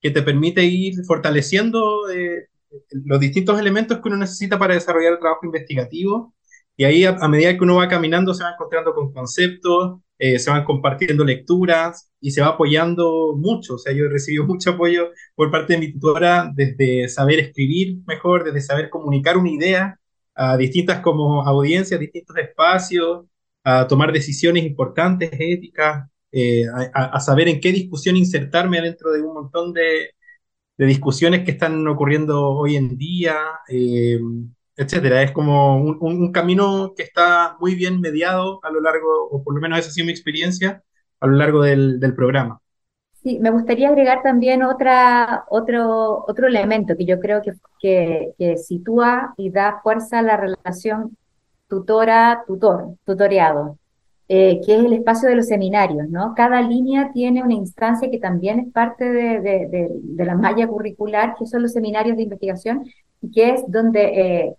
[0.00, 2.46] que te permite ir fortaleciendo eh,
[3.04, 6.34] los distintos elementos que uno necesita para desarrollar el trabajo investigativo.
[6.78, 10.50] Y ahí, a, medida que uno va caminando, se va encontrando con conceptos, eh, se
[10.50, 13.76] van compartiendo lecturas y se va apoyando mucho.
[13.76, 17.98] O sea, yo he recibido mucho apoyo por parte de mi tutora desde saber escribir
[18.06, 19.98] mejor, desde saber comunicar una idea
[20.34, 23.26] a distintas como audiencias, distintos espacios,
[23.64, 26.08] a tomar decisiones importantes, éticas.
[26.32, 30.10] eh, a, saber en qué discusión insertarme dentro de un montón de,
[30.78, 33.36] discusiones que están ocurriendo hoy en día,
[33.68, 34.18] eh,
[34.80, 35.22] etcétera.
[35.22, 39.60] Es como un, camino que está muy bien mediado a lo largo, o por lo
[39.60, 40.82] menos esa ha mi experiencia,
[41.20, 42.60] a lo largo del, programa.
[43.22, 48.56] Sí, me gustaría agregar también otra, otro, otro elemento que yo creo que, que, que
[48.56, 51.14] sitúa y da fuerza a la relación
[51.68, 53.76] tutora-tutor, tutoriado.
[54.32, 56.34] Eh, que es el espacio de los seminarios, ¿no?
[56.36, 59.90] Cada línea tiene una instancia que también es parte de,
[60.24, 62.84] la malla curricular, que son los seminarios de investigación,
[63.34, 64.54] que es donde eh,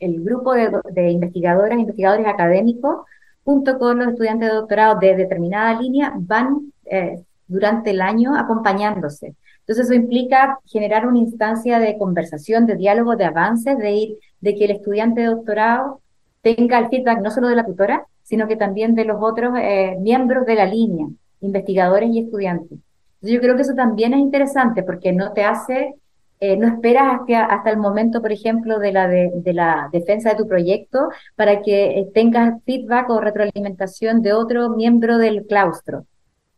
[0.00, 3.06] el, grupo de, investigadoras, investigadores académicos,
[3.44, 9.36] junto con los estudiantes de doctorado de determinada línea, van eh, durante el año acompañándose.
[9.60, 14.56] Entonces eso implica generar una instancia de conversación, de diálogo, de avances, de ir, de
[14.56, 16.00] que el estudiante de doctorado
[16.42, 19.96] tenga el feedback no solo de la tutora, sino que también de los otros eh,
[20.00, 21.06] miembros de la línea,
[21.40, 22.78] investigadores y estudiantes.
[23.22, 25.94] yo creo que eso también es interesante porque no te hace,
[26.40, 30.36] eh, no esperas hasta, hasta, el momento, por ejemplo, de la, de, la defensa de
[30.36, 36.04] tu proyecto para que eh, tengas feedback o retroalimentación de otro miembro del claustro.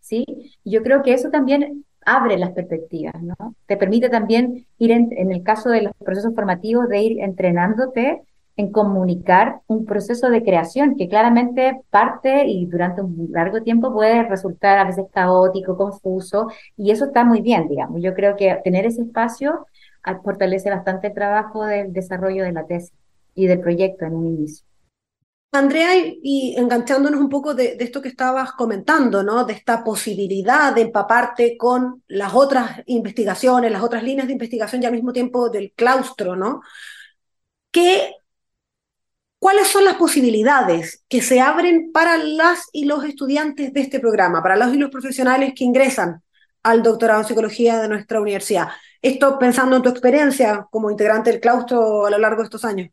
[0.00, 0.24] ¿sí?
[0.64, 3.54] Yo creo que eso también abre las perspectivas, ¿no?
[3.66, 8.22] Te permite también ir, en el caso de los procesos formativos, de ir entrenándote
[8.58, 14.24] en comunicar un proceso de creación que claramente parte y durante un largo tiempo puede
[14.24, 18.02] resultar a veces caótico, confuso, y eso está muy bien, digamos.
[18.02, 19.66] Yo creo que tener ese espacio
[20.24, 22.92] fortalece bastante el trabajo del desarrollo de la tesis
[23.36, 24.66] y del proyecto en un inicio.
[25.52, 25.90] Andrea,
[26.20, 29.44] y enganchándonos un poco de, de, esto que estabas comentando, ¿no?
[29.44, 34.86] De esta posibilidad de empaparte con las otras investigaciones, las otras líneas de investigación y
[34.86, 36.60] al mismo tiempo del claustro, ¿no?
[37.70, 38.14] ¿Qué
[39.38, 44.42] ¿Cuáles son las posibilidades que se abren para las y los estudiantes de este programa,
[44.42, 46.22] para los y los profesionales que ingresan
[46.64, 48.68] al doctorado en psicología de nuestra universidad?
[49.00, 52.90] Esto pensando en tu experiencia como integrante del claustro a lo largo de estos años.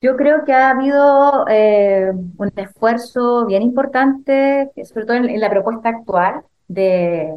[0.00, 5.88] Yo creo que ha habido eh, un esfuerzo bien importante, sobre todo en, la propuesta
[5.88, 7.34] actual, de,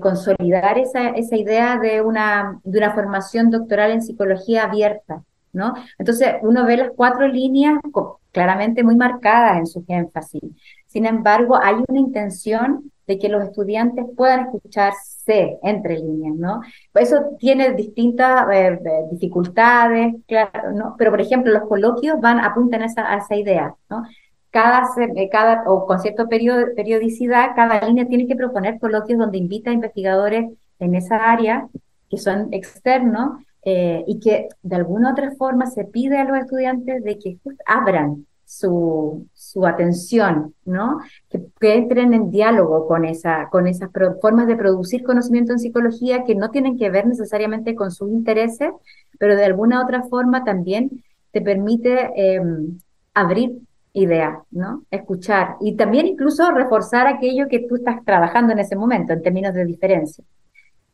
[0.00, 2.60] consolidar esa, idea de una
[2.94, 5.22] formación doctoral en psicología abierta
[5.56, 5.74] ¿no?
[5.98, 7.80] Entonces, uno ve las cuatro líneas
[8.30, 10.42] claramente muy marcadas en su énfasis.
[10.86, 16.60] Sin embargo, hay una intención de que los estudiantes puedan escucharse entre líneas, ¿no?
[16.94, 18.78] Eso tiene distintas eh,
[19.12, 20.94] dificultades, claro, ¿no?
[20.98, 24.02] Pero, por ejemplo, los coloquios van, apuntan a esa, a esa idea, ¿no?
[24.50, 29.70] Cada, eh, cada, o con cierta periodicidad, cada línea tiene que proponer coloquios donde invita
[29.70, 31.68] a investigadores en esa área
[32.10, 37.02] que son externos eh, y que de alguna otra forma se pide a los estudiantes
[37.02, 41.00] de que abran su, su atención, ¿no?
[41.28, 43.90] Que, entren en diálogo con, esa, con esas
[44.22, 48.70] formas de producir conocimiento en psicología que no tienen que ver necesariamente con sus intereses,
[49.18, 51.02] pero de alguna otra forma también
[51.32, 52.78] te permite em,
[53.14, 53.58] abrir
[53.94, 54.84] ideas, ¿no?
[54.92, 59.54] Escuchar y también incluso reforzar aquello que tú estás trabajando en ese momento en términos
[59.54, 60.24] de diferencia.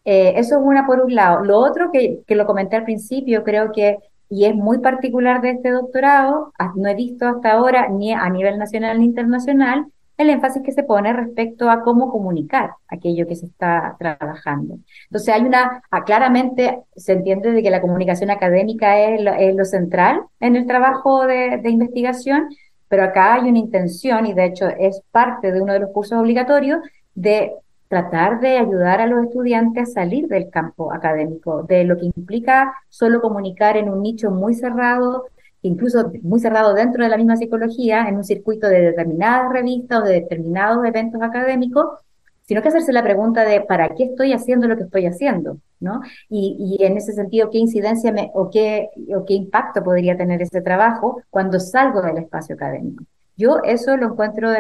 [0.05, 1.45] Eh, eso es una por un lado.
[1.45, 5.51] Lo otro que, que lo comenté al principio, creo que, y es muy particular de
[5.51, 9.87] este doctorado, no he visto hasta ahora ni a nivel nacional ni internacional,
[10.23, 14.79] el énfasis que se pone respecto a cómo comunicar aquello que se está trabajando.
[15.05, 19.21] Entonces hay una, ah, claramente se entiende de que la comunicación académica es
[19.55, 22.49] lo, central en el trabajo de, investigación,
[22.89, 26.19] pero acá hay una intención, y de hecho es parte de uno de los cursos
[26.19, 26.81] obligatorios,
[27.15, 27.53] de
[27.93, 32.73] tratar de ayudar a los estudiantes a salir del campo académico, de lo que implica
[32.89, 35.27] solo comunicar en un nicho muy cerrado,
[35.61, 40.05] incluso muy cerrado dentro de la misma psicología, en un circuito de determinadas revistas o
[40.05, 42.01] de determinados eventos académicos,
[42.45, 45.59] sino que hacerse la pregunta de ¿para qué estoy haciendo lo que estoy haciendo?
[45.79, 46.01] ¿no?
[46.31, 50.63] Y, en ese sentido, ¿qué incidencia me, o, qué, o qué impacto podría tener ese
[50.63, 53.05] trabajo cuando salgo del espacio académico?
[53.37, 54.51] Yo eso lo encuentro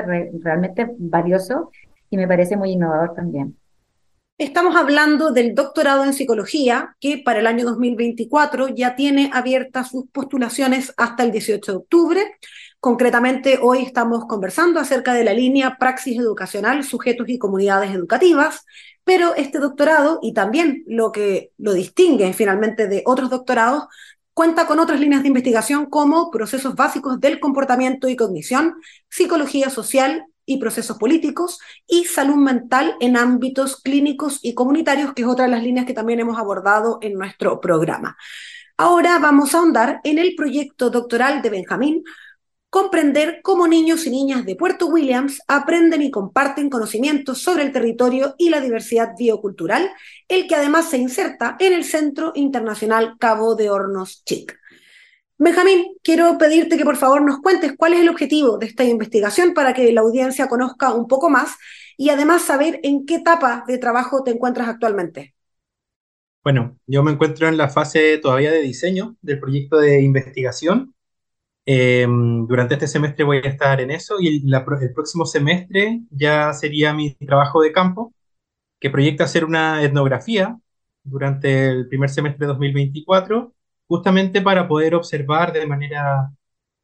[0.42, 1.70] realmente valioso
[2.12, 3.56] y me parece muy innovador también.
[4.36, 10.08] Estamos hablando del doctorado en psicología, que para el año 2024 ya tiene abiertas sus
[10.10, 12.38] postulaciones hasta el 18 de octubre.
[12.80, 18.66] Concretamente, hoy estamos conversando acerca de la línea Praxis Educacional, Sujetos y Comunidades Educativas,
[19.04, 23.84] pero este doctorado, y también lo que lo distingue finalmente de otros doctorados,
[24.34, 28.74] cuenta con otras líneas de investigación como procesos básicos del comportamiento y cognición,
[29.08, 35.28] psicología social y procesos políticos y salud mental en ámbitos clínicos y comunitarios, que es
[35.28, 38.16] otra de las líneas que también hemos abordado en nuestro programa.
[38.76, 42.02] Ahora vamos a ahondar en el proyecto doctoral de Benjamín,
[42.70, 48.34] comprender cómo niños y niñas de Puerto Williams aprenden y comparten conocimientos sobre el territorio
[48.38, 49.90] y la diversidad biocultural,
[50.26, 54.61] el que además se inserta en el Centro Internacional Cabo de Hornos Chic.
[55.42, 59.54] Benjamín, quiero pedirte que por favor nos cuentes cuál es el objetivo de esta investigación
[59.54, 61.56] para que la audiencia conozca un poco más
[61.96, 65.34] y además saber en qué etapa de trabajo te encuentras actualmente.
[66.44, 70.94] Bueno, yo me encuentro en la fase todavía de diseño del proyecto de investigación
[71.66, 76.92] eh, durante este semestre voy a estar en eso y el próximo semestre ya sería
[76.94, 78.12] mi trabajo de campo,
[78.80, 80.58] que proyecta hacer una etnografía
[81.04, 83.54] durante el primer semestre de 2024,
[83.92, 86.30] justamente para poder observar de manera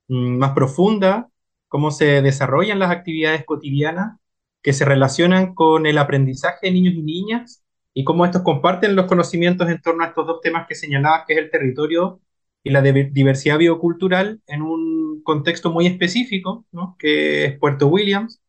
[0.09, 1.31] mm, más profunda
[1.69, 4.19] cómo se desarrollan las actividades cotidianas
[4.63, 9.07] que se relacionan con el aprendizaje de niños y niñas y cómo estos comparten los
[9.07, 12.21] conocimientos en torno a estos dos temas que señalabas, que es el territorio
[12.63, 16.95] y la diversidad biocultural en un contexto muy específico, ¿no?
[16.99, 18.43] que es Puerto Williams,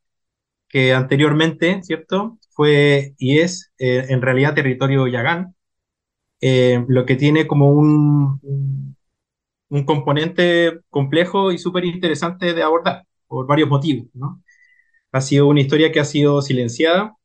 [0.67, 2.37] que anteriormente, ¿cierto?
[2.51, 5.55] Fue y es eh, en realidad territorio Yagán,
[6.41, 8.95] eh, lo que tiene como un,
[9.69, 14.43] un componente complejo y súper interesante de abordar por varios motivos, ¿no?
[15.11, 17.15] Ha sido una historia que ha sido silenciada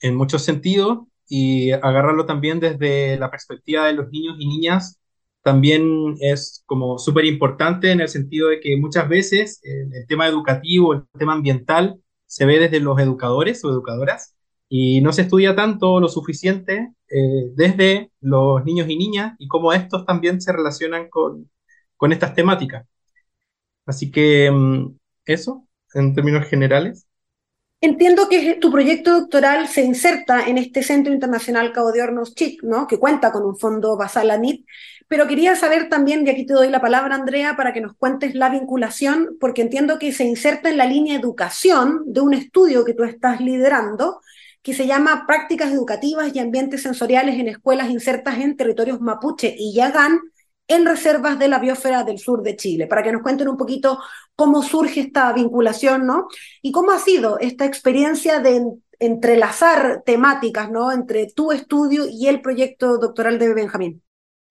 [0.00, 4.98] en muchos sentidos y agarrarlo también desde la perspectiva de los niños y niñas
[5.42, 10.92] también es como súper importante en el sentido de que muchas veces el, tema educativo,
[10.94, 14.34] el tema ambiental, se ve desde los educadores o educadoras
[14.68, 19.72] y no se estudia tanto lo suficiente eh, desde los niños y niñas y cómo
[19.72, 21.50] estos también se relacionan con,
[21.96, 22.86] con estas temáticas.
[23.86, 27.06] Así que mm, eso, en términos generales.
[27.80, 32.64] Entiendo que tu proyecto doctoral se inserta en este Centro Internacional Cabo de Hornos CHIC,
[32.64, 32.88] ¿no?
[32.88, 34.66] que cuenta con un fondo basal ANIT,
[35.06, 38.34] pero quería saber también, y aquí te doy la palabra, Andrea, para que nos cuentes
[38.34, 42.94] la vinculación, porque entiendo que se inserta en la línea educación de un estudio que
[42.94, 44.20] tú estás liderando,
[44.62, 49.74] que se llama Prácticas Educativas y Ambientes Sensoriales en Escuelas Insertas en Territorios Mapuche y
[49.74, 50.20] Yagán,
[50.66, 53.98] en reservas de la biosfera del sur de Chile, para que nos cuenten un poquito
[54.36, 56.28] cómo surge esta vinculación, ¿no?
[56.60, 58.62] Y cómo ha sido esta experiencia de
[58.98, 60.92] entrelazar temáticas, ¿no?
[60.92, 64.02] Entre tu estudio y el proyecto doctoral de Benjamín.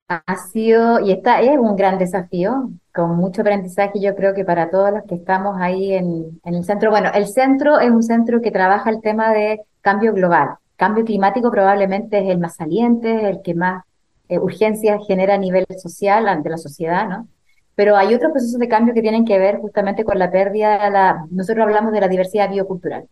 [0.08, 4.72] Ha sido y está, es un gran desafío, con mucho aprendizaje, yo creo que para
[4.72, 6.90] todos los que estamos ahí en, en el centro.
[6.90, 10.50] Bueno, el centro es un centro que trabaja el tema de cambio global.
[10.76, 13.86] Cambio climático probablemente es el más saliente, el que más
[14.28, 17.28] eh, urgencias genera a nivel social ante la sociedad, ¿no?
[17.74, 20.92] Pero hay otros procesos de cambio que tienen que ver justamente con la pérdida, de
[20.92, 23.08] la, nosotros hablamos de la diversidad biocultural.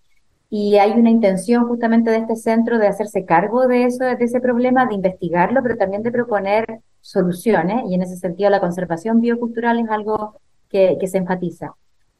[0.50, 4.42] Y hay una intención justamente de este centro de hacerse cargo de eso, de ese
[4.42, 7.84] problema, de investigarlo, pero también de proponer soluciones.
[7.90, 11.74] Y en ese sentido la conservación biocultural es algo que, que se enfatiza.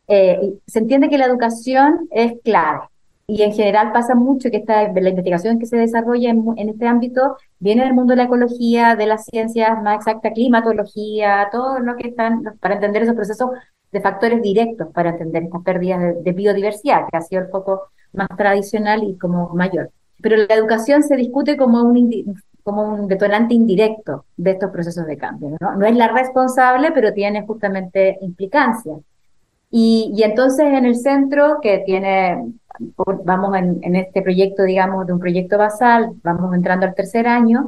[0.08, 2.88] Eh, se entiende que la educación es clave
[3.28, 6.88] y en general pasa mucho que esta, la investigación que se desarrolla en, en, este
[6.88, 11.96] ámbito viene del mundo de la ecología, de las ciencias más exactas, climatología, todo lo
[11.96, 13.50] que están, para entender esos procesos
[13.92, 18.28] de factores directos, para entender estas pérdidas de, biodiversidad, que ha sido el foco más
[18.38, 19.90] tradicional y como mayor.
[20.22, 25.18] Pero la educación se discute como un, como un detonante indirecto de estos procesos de
[25.18, 25.58] cambio.
[25.60, 25.76] ¿no?
[25.76, 29.00] no es la responsable, pero tiene justamente implicancias.
[29.78, 32.42] Y, y entonces en el centro, que tiene
[33.26, 37.68] vamos en, en, este proyecto, digamos, de un proyecto basal, vamos entrando al tercer año,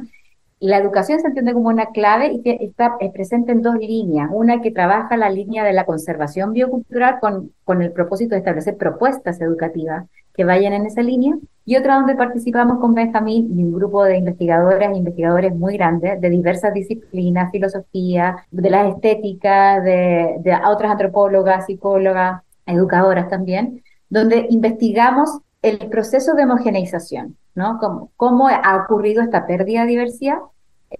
[0.58, 4.30] la educación se entiende como una clave y que está presente en dos líneas.
[4.32, 8.78] Una que trabaja la línea de la conservación biocultural con, con el propósito de establecer
[8.78, 10.06] propuestas educativas
[10.38, 14.18] que vayan en esa línea, y otra donde participamos con Benjamín y un grupo de
[14.18, 20.92] investigadoras e investigadores muy grandes de diversas disciplinas, filosofía, de la estética, de, de otras
[20.92, 27.78] antropólogas, psicólogas, educadoras también, donde investigamos el proceso de homogeneización, ¿no?
[27.80, 30.38] Cómo, cómo ha ocurrido esta pérdida de diversidad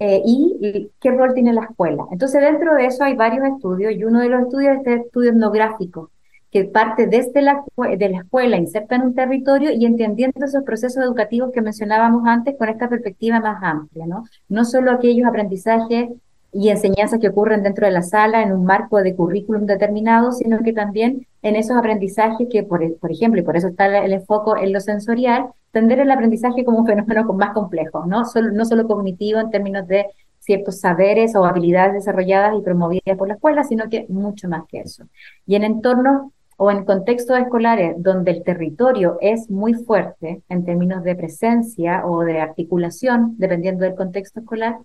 [0.00, 2.06] eh, y qué rol tiene la escuela.
[2.10, 5.30] Entonces, dentro de eso hay varios estudios y uno de los estudios es este estudio
[5.30, 6.10] etnográfico,
[6.50, 11.04] que parte desde la, de la escuela, inserta en un territorio y entendiendo esos procesos
[11.04, 14.24] educativos que mencionábamos antes con esta perspectiva más amplia, ¿no?
[14.48, 16.08] No solo aquellos aprendizajes
[16.52, 20.60] y enseñanzas que ocurren dentro de la sala en un marco de currículum determinado, sino
[20.60, 24.64] que también en esos aprendizajes que, por, por ejemplo, y por eso está el, enfoque
[24.64, 28.24] en lo sensorial, tender el aprendizaje como un fenómeno más complejo, ¿no?
[28.24, 30.06] Solo, no solo cognitivo en términos de
[30.38, 34.80] ciertos saberes o habilidades desarrolladas y promovidas por la escuela, sino que mucho más que
[34.80, 35.04] eso.
[35.46, 41.04] Y en entornos o en contextos escolares donde el territorio es muy fuerte en términos
[41.04, 44.76] de presencia o de articulación, dependiendo del contexto escolar,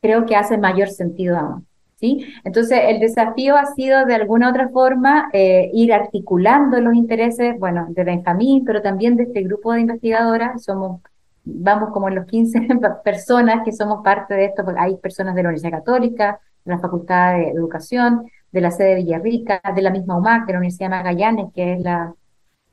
[0.00, 1.66] creo que hace mayor sentido aún.
[2.00, 2.26] ¿sí?
[2.42, 7.86] Entonces, el desafío ha sido de alguna otra forma eh, ir articulando los intereses, bueno,
[7.90, 10.64] de Benjamín, pero también de este grupo de investigadoras.
[10.64, 11.02] Somos,
[11.44, 12.66] vamos como los 15
[13.04, 16.80] personas que somos parte de esto, porque hay personas de la Universidad Católica, de la
[16.80, 20.90] Facultad de Educación, de la sede de Villarrica, de la misma UMAC, de la Universidad
[20.90, 22.14] Magallanes, que es la,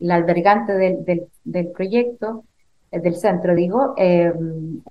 [0.10, 2.44] albergante del, del, proyecto,
[2.92, 4.32] eh, del centro, digo, eh,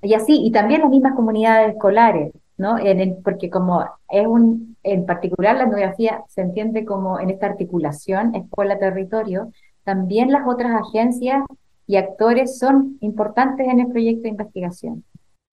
[0.02, 2.78] y así, y también las mismas comunidades escolares, ¿no?
[2.78, 8.34] En porque como es un, en particular la etnografía se entiende como en esta articulación
[8.34, 9.52] escuela-territorio,
[9.84, 11.42] también las otras agencias
[11.86, 15.04] y actores son importantes en el proyecto de investigación.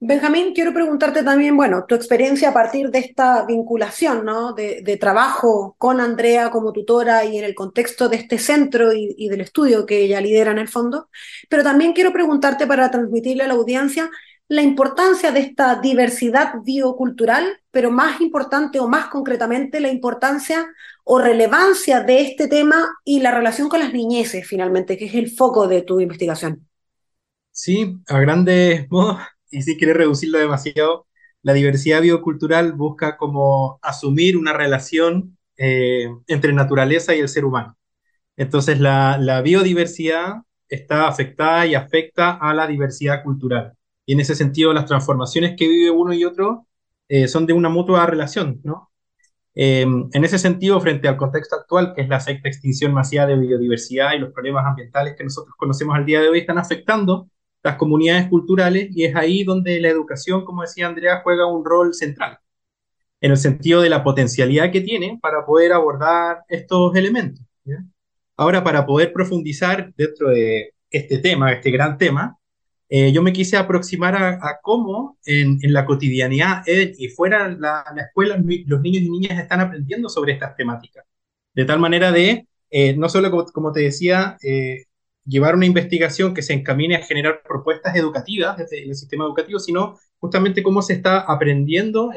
[0.08, 4.54] Benjamín, quiero preguntarte también, bueno, tu experiencia a partir de esta vinculación, ¿no?
[4.54, 9.30] De, trabajo con Andrea como tutora y en el contexto de este centro y, y,
[9.30, 11.10] del estudio que ella lidera en el fondo,
[11.50, 14.12] pero también quiero preguntarte para transmitirle a la audiencia
[14.48, 20.68] la importancia de esta diversidad biocultural, pero más importante o más concretamente la importancia
[21.04, 25.32] o relevancia de este tema y la relación con las niñeces, finalmente, que es el
[25.32, 26.68] foco de tu investigación.
[27.52, 29.20] Sí, a grandes modos,
[29.56, 31.08] y si quieres reducirlo demasiado,
[31.42, 37.78] la diversidad biocultural busca como asumir una relación eh, entre naturaleza y el ser humano.
[38.38, 40.36] Entonces, la, la biodiversidad
[40.70, 43.74] está afectada y afecta a la diversidad cultural
[44.06, 46.68] y en ese sentido las transformaciones que vive uno y otro
[47.08, 48.92] eh, son de una mutua relación, ¿no?
[49.56, 53.38] Em, en ese sentido, frente al contexto actual, que es la sexta extinción masiva de
[53.38, 57.30] biodiversidad y los problemas ambientales que nosotros conocemos al día de hoy, están afectando
[57.66, 61.96] las comunidades culturales y es ahí donde la educación, como decía Andrea, juega un rol
[61.96, 62.38] central,
[63.20, 67.44] en el sentido de la potencialidad que tiene para poder abordar estos elementos.
[68.38, 72.38] Ahora, para poder profundizar dentro de este tema, este gran tema,
[72.88, 78.38] eh, yo me quise aproximar a, cómo en, la cotidianidad y fuera la, la, escuela
[78.38, 81.04] los niños y niñas están aprendiendo sobre estas temáticas.
[81.56, 84.84] De tal manera de, eh, no solo como, te decía, eh,
[85.26, 89.98] llevar una investigación que se encamine a generar propuestas educativas desde el sistema educativo, sino
[90.20, 92.12] justamente cómo se está aprendiendo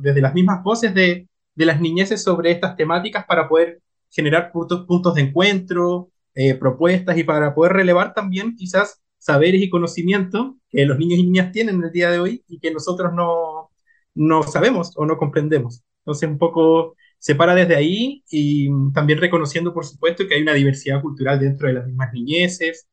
[0.00, 3.80] desde las mismas voces de, de, las niñeces sobre estas temáticas para poder
[4.10, 6.10] generar puntos, puntos de encuentro,
[6.58, 11.52] propuestas y para poder relevar también quizás saberes y conocimientos que los niños y niñas
[11.52, 13.70] tienen en el día de hoy y que nosotros no,
[14.14, 15.82] no sabemos o no comprendemos.
[16.00, 20.54] Entonces, un poco se para desde ahí y también reconociendo, por supuesto, que hay una
[20.54, 22.88] diversidad cultural dentro de las mismas niñeces.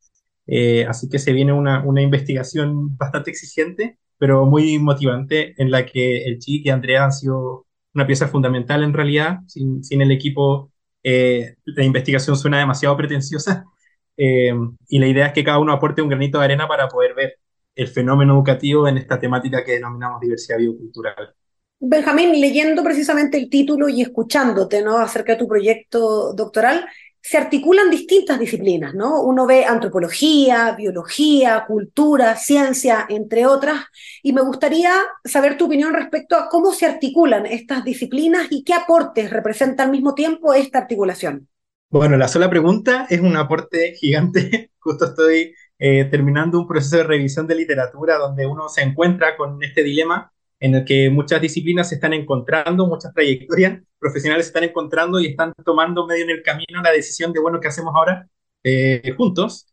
[0.47, 5.86] Eh, así que se viene una, una, investigación bastante exigente, pero muy motivante, en la
[5.86, 9.39] que el Chic y Andrea han sido una pieza fundamental en realidad.
[9.47, 10.71] Sin, sin el equipo,
[11.03, 13.65] eh, la investigación suena demasiado pretenciosa,
[14.17, 14.53] eh,
[14.89, 17.39] y la idea es que cada uno aporte un granito de arena para poder ver
[17.75, 21.36] el fenómeno educativo en esta temática que denominamos diversidad biocultural.
[21.80, 24.97] Benjamín, leyendo precisamente el título y escuchándote ¿no?
[24.97, 26.86] acerca de tu proyecto doctoral,
[27.21, 29.21] se articulan distintas disciplinas, ¿no?
[29.21, 33.82] Uno ve antropología, biología, cultura, ciencia, entre otras,
[34.23, 34.93] y me gustaría
[35.25, 39.91] saber tu opinión respecto a cómo se articulan estas disciplinas y qué aportes representa al
[39.91, 41.49] mismo tiempo esta articulación.
[41.89, 44.71] Bueno, la sola pregunta es un aporte gigante.
[44.80, 49.61] Justo estoy eh, terminando un proceso de revisión de literatura donde uno se encuentra con
[49.61, 54.64] este dilema en el que muchas disciplinas se están encontrando, muchas trayectorias profesionales se están
[54.64, 58.28] encontrando y están tomando medio en el camino la decisión de, bueno, ¿qué hacemos ahora
[58.64, 59.68] eh, juntos?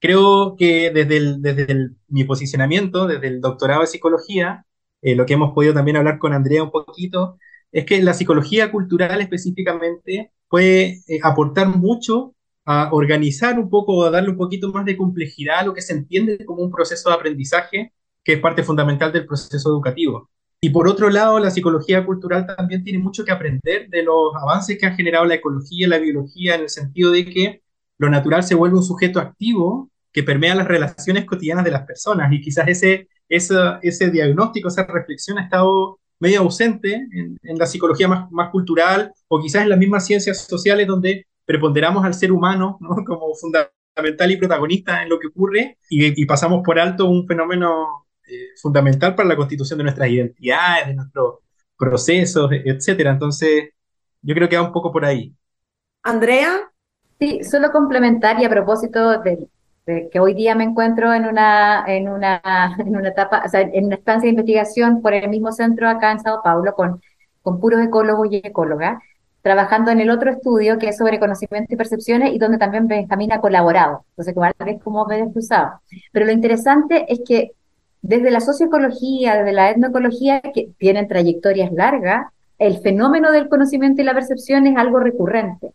[0.00, 4.64] Creo que desde, desde mi posicionamiento, desde el doctorado de psicología,
[5.02, 7.38] eh, lo que hemos podido también hablar con Andrea un poquito,
[7.72, 14.10] es que la psicología cultural específicamente puede eh, aportar mucho a organizar un poco, a
[14.10, 17.16] darle un poquito más de complejidad a lo que se entiende como un proceso de
[17.16, 17.92] aprendizaje,
[18.24, 20.30] que es parte fundamental del proceso educativo.
[20.60, 24.78] Y por otro lado, la psicología cultural también tiene mucho que aprender de los avances
[24.78, 27.62] que ha generado la ecología y la biología, en el sentido de que
[27.98, 32.32] lo natural se vuelve un sujeto activo que permea las relaciones cotidianas de las personas.
[32.32, 38.06] Y quizás ese, ese, ese diagnóstico, esa reflexión ha estado medio ausente en, la psicología
[38.06, 42.78] más, más, cultural o quizás en las mismas ciencias sociales donde preponderamos al ser humano
[43.06, 48.48] como fundamental y protagonista en lo que ocurre y, pasamos por alto un fenómeno eh,
[48.60, 51.38] fundamental para la constitución de nuestras identidades, de nuestros
[51.76, 53.12] procesos, etcétera.
[53.12, 53.70] Entonces,
[54.22, 55.34] yo creo que va un poco por ahí.
[56.02, 56.70] Andrea.
[57.18, 59.48] Sí, solo complementar y a propósito del
[60.10, 62.40] que hoy día me encuentro en una, en una,
[62.78, 66.12] en una etapa, o sea, en una estancia de investigación por el mismo centro acá
[66.12, 67.00] en Sao Paulo con,
[67.42, 69.02] con puros ecólogos y ecólogas,
[69.42, 73.32] trabajando en el otro estudio que es sobre conocimiento y percepciones y donde también Benjamín
[73.32, 74.04] ha colaborado.
[74.10, 75.80] Entonces, que es como medio cruzado.
[76.12, 77.52] Pero lo interesante es que
[78.02, 82.26] desde la socioecología, desde la etnoecología, que tienen trayectorias largas,
[82.58, 85.72] el fenómeno del conocimiento y la percepción es algo recurrente.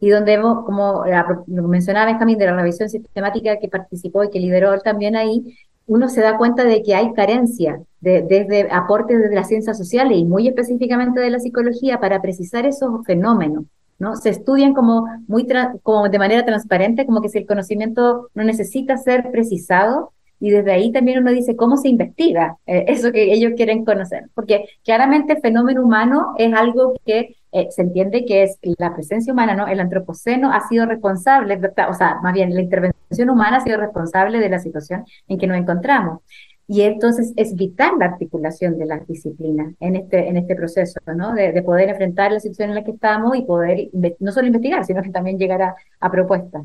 [0.00, 1.04] Y donde, como
[1.46, 5.56] lo mencionaba Benjamín, de la revisión sistemática que participó y que lideró también ahí,
[5.86, 10.18] uno se da cuenta de que hay carencia de, desde aportes de las ciencias sociales
[10.18, 13.64] y muy específicamente de la psicología para precisar esos fenómenos.
[13.98, 14.16] ¿no?
[14.16, 15.46] Se estudian como, muy
[15.82, 20.12] como de manera transparente, como que si el conocimiento no necesita ser precisado,
[20.44, 24.24] y desde ahí también uno dice cómo se investiga eh, eso que ellos quieren conocer,
[24.34, 29.32] porque claramente el fenómeno humano es algo que eh, se entiende que es la presencia
[29.32, 29.66] humana, ¿no?
[29.66, 34.38] El antropoceno ha sido responsable, o sea, más bien la intervención humana ha sido responsable
[34.38, 36.20] de la situación en que nos encontramos.
[36.66, 41.32] Y entonces es vital la articulación de las disciplinas en este, en este proceso, ¿no?
[41.32, 43.88] De, poder enfrentar la situación en la que estamos y poder
[44.18, 46.64] no solo investigar, sino que también llegar a, a propuestas.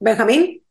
[0.00, 0.63] Benjamín.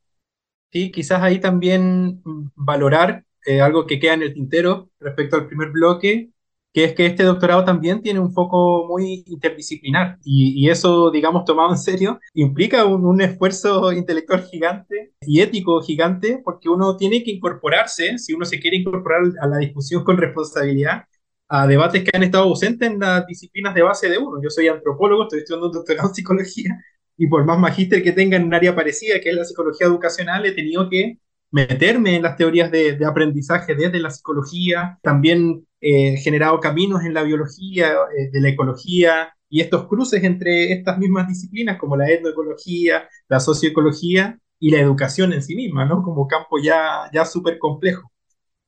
[0.74, 2.24] Sí, quizás ahí también
[2.56, 6.32] valorar eh, algo que queda en el tintero respecto al primer bloque,
[6.74, 11.70] que es que este doctorado también tiene un foco muy interdisciplinar y, eso, digamos, tomado
[11.72, 18.18] en serio, implica un, esfuerzo intelectual gigante y ético gigante porque uno tiene que incorporarse,
[18.18, 21.04] si uno se quiere incorporar a la discusión con responsabilidad,
[21.50, 24.42] a debates que han estado ausentes en las disciplinas de base de uno.
[24.42, 26.80] Yo soy antropólogo, estoy estudiando un doctorado en psicología
[27.18, 30.45] y por más magíster que tenga en un área parecida, que es la psicología educacional,
[30.45, 31.20] he tenido que
[31.51, 37.24] meterme en las teorías de, aprendizaje desde la psicología, también he generado caminos en la
[37.24, 43.07] biología, eh, de la ecología, y estos cruces entre estas mismas disciplinas como la etnoecología,
[43.28, 46.01] la socioecología y la educación en sí misma, ¿no?
[46.01, 48.11] Como campo ya, ya súper complejo.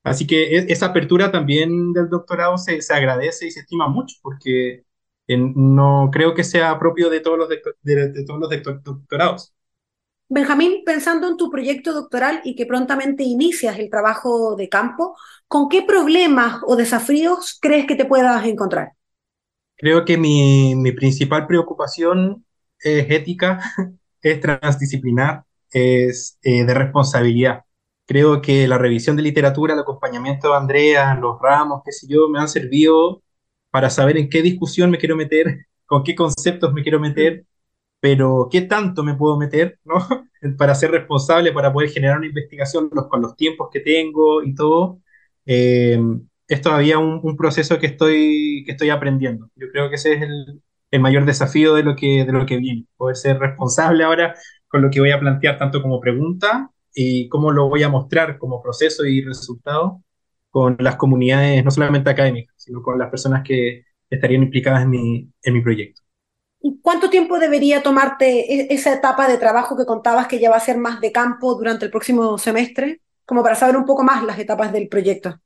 [0.03, 4.17] Así que e, esa apertura también del doctorado se, se agradece y se estima mucho,
[4.21, 4.83] porque
[5.27, 9.53] no creo que sea propio de todos los, de todos los doctorados.
[10.27, 15.15] Benjamín, pensando en tu proyecto doctoral y que prontamente inicias el trabajo de campo,
[15.47, 18.93] ¿con qué problemas o desafíos crees que te puedas encontrar?
[19.77, 22.43] Creo que mi, mi principal preocupación
[22.79, 23.59] es ética,
[24.21, 27.63] es transdisciplinar, es eh, de responsabilidad.
[28.07, 32.29] Creo que la revisión de literatura, el acompañamiento de Andrea, los ramos, qué sé yo,
[32.29, 33.21] me han servido
[33.75, 37.45] para saber en qué discusión me quiero meter, con qué conceptos me quiero meter
[38.05, 39.95] pero ¿qué tanto me puedo meter, ¿no?
[40.59, 44.99] para ser responsable, para poder generar una investigación con los tiempos que tengo y todo.
[45.47, 45.99] Eh,
[46.47, 49.49] es todavía un, proceso que estoy, que estoy aprendiendo.
[49.55, 50.61] Yo creo que ese es el,
[50.91, 54.35] el, mayor desafío de lo, que, de lo que viene, poder ser responsable ahora
[54.67, 58.37] con lo que voy a plantear tanto como pregunta y cómo lo voy a mostrar
[58.37, 60.03] como proceso y resultado
[60.51, 65.29] con las comunidades, no solamente académicas, sino con las personas que estarían implicadas en mi,
[65.43, 66.01] en mi proyecto.
[66.81, 70.61] ¿Cuánto tiempo debería tomarte e-, esa etapa de trabajo que contabas que ya va a
[70.61, 73.01] ser más de campo durante el próximo semestre?
[73.25, 75.39] Como para saber un poco más las etapas del proyecto.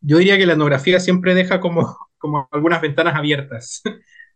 [0.00, 3.82] Yo diría que la etnografía siempre deja como, como algunas ventanas abiertas,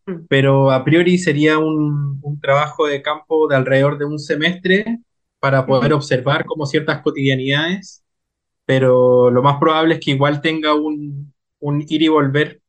[0.07, 0.27] mm.
[0.29, 5.01] pero a priori sería un, un, trabajo de campo de alrededor de un semestre
[5.39, 8.05] para poder observar como ciertas cotidianidades,
[8.67, 11.30] pero lo más probable es que igual tenga un,
[11.61, 12.61] un ir y volver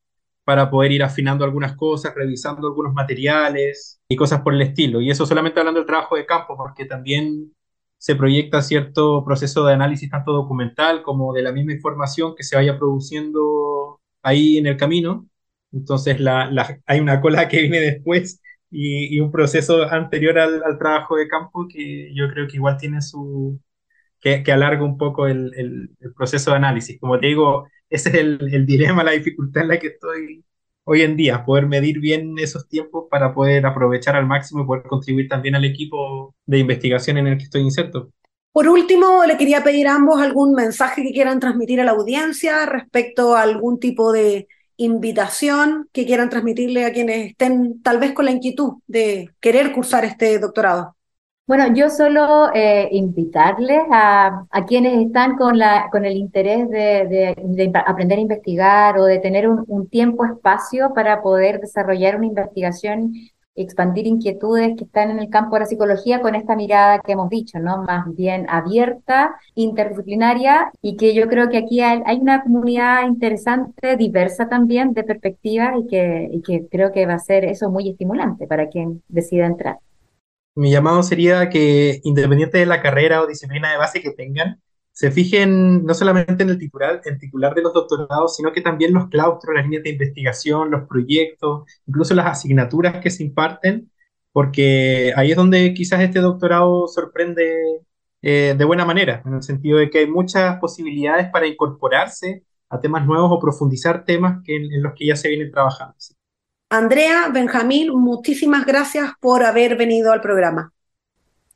[0.43, 5.01] para poder ir afinando algunas cosas, revisando algunos materiales y cosas por el estilo.
[5.01, 7.53] Y eso solamente hablando del trabajo de campo, porque también
[7.97, 12.55] se proyecta cierto proceso de análisis tanto documental como de la misma información que se
[12.55, 15.27] vaya produciendo ahí en el camino.
[15.71, 16.49] Entonces la,
[16.85, 22.13] hay una cola que viene después y, un proceso anterior al, trabajo de campo que
[22.15, 23.59] yo creo que igual tiene su...
[24.19, 25.53] que, alarga un poco el,
[25.99, 26.99] el proceso de análisis.
[26.99, 30.43] Como te digo, ese es el, dilema, la dificultad en la que estoy
[30.85, 34.83] hoy en día, poder medir bien esos tiempos para poder aprovechar al máximo y poder
[34.83, 38.09] contribuir también al equipo de investigación en el que estoy inserto.
[38.53, 42.65] Por último, le quería pedir a ambos algún mensaje que quieran transmitir a la audiencia
[42.65, 48.25] respecto a algún tipo de invitación que quieran transmitirle a quienes estén tal vez con
[48.25, 50.95] la inquietud de querer cursar este doctorado.
[51.47, 57.35] Bueno, yo solo eh, invitarles a, quienes están con, la, con el interés de,
[57.85, 63.13] aprender a investigar o de tener un, tiempo, espacio para poder desarrollar una investigación,
[63.55, 67.29] expandir inquietudes que están en el campo de la psicología con esta mirada que hemos
[67.29, 67.83] dicho, ¿no?
[67.83, 74.47] Más bien abierta, interdisciplinaria y que yo creo que aquí hay, una comunidad interesante, diversa
[74.47, 78.47] también de perspectivas y que, y que creo que va a ser eso muy estimulante
[78.47, 79.79] para quien decida entrar.
[80.55, 85.11] Mi llamado sería que, independiente de la carrera o disciplina de base que tengan, se
[85.11, 89.09] fijen no solamente en el titular, el titular de los doctorados, sino que también los
[89.09, 93.91] claustros, las líneas de investigación, los proyectos, incluso las asignaturas que se imparten,
[94.33, 97.81] porque ahí es donde quizás este doctorado sorprende
[98.21, 102.79] eh, de buena manera, en el sentido de que hay muchas posibilidades para incorporarse a
[102.79, 105.95] temas nuevos o profundizar temas que, en, los que ya se vienen trabajando.
[106.73, 110.71] Andrea, Benjamín, muchísimas gracias por haber venido al programa.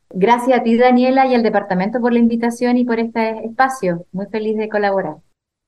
[0.09, 4.05] Gracias a ti, Daniela, y al departamento por la invitación y por este espacio.
[4.11, 5.16] Muy feliz de colaborar.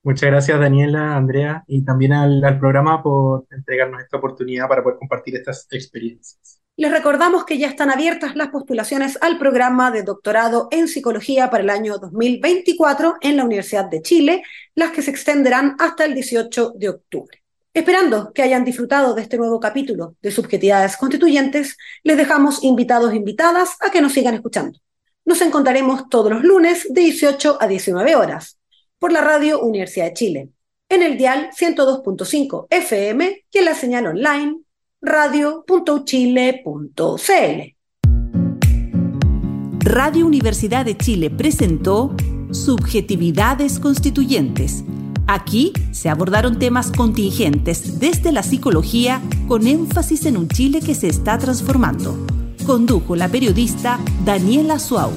[0.04, 5.00] Muchas gracias, Daniela, Andrea, y también al, al programa por entregarnos esta oportunidad para poder
[5.00, 6.60] compartir estas experiencias.
[6.76, 11.64] Les recordamos que ya están abiertas las postulaciones al programa de doctorado en psicología para
[11.64, 14.44] el año 2024 en la Universidad de Chile,
[14.76, 17.47] las que se extenderán hasta el 18 de octubre.
[17.78, 23.18] Esperando que hayan disfrutado de este nuevo capítulo de Subjetividades Constituyentes, les dejamos invitados e
[23.18, 24.80] invitadas a que nos sigan escuchando.
[25.26, 28.58] Nos encontraremos todos los lunes de 18 a 19 horas
[28.98, 30.50] por la radio Universidad de Chile,
[30.90, 34.58] en el dial 102.5 FM y en la señal online
[35.00, 36.66] radio.chile.cl.
[39.82, 42.16] Radio Universidad de Chile presentó
[42.50, 44.84] Subjetividades Constituyentes.
[45.28, 51.10] Aquí se abordaron temas contingentes desde la psicología con énfasis en un Chile que se
[51.10, 52.18] está transformando.
[52.66, 55.12] Condujo la periodista Daniela Suau.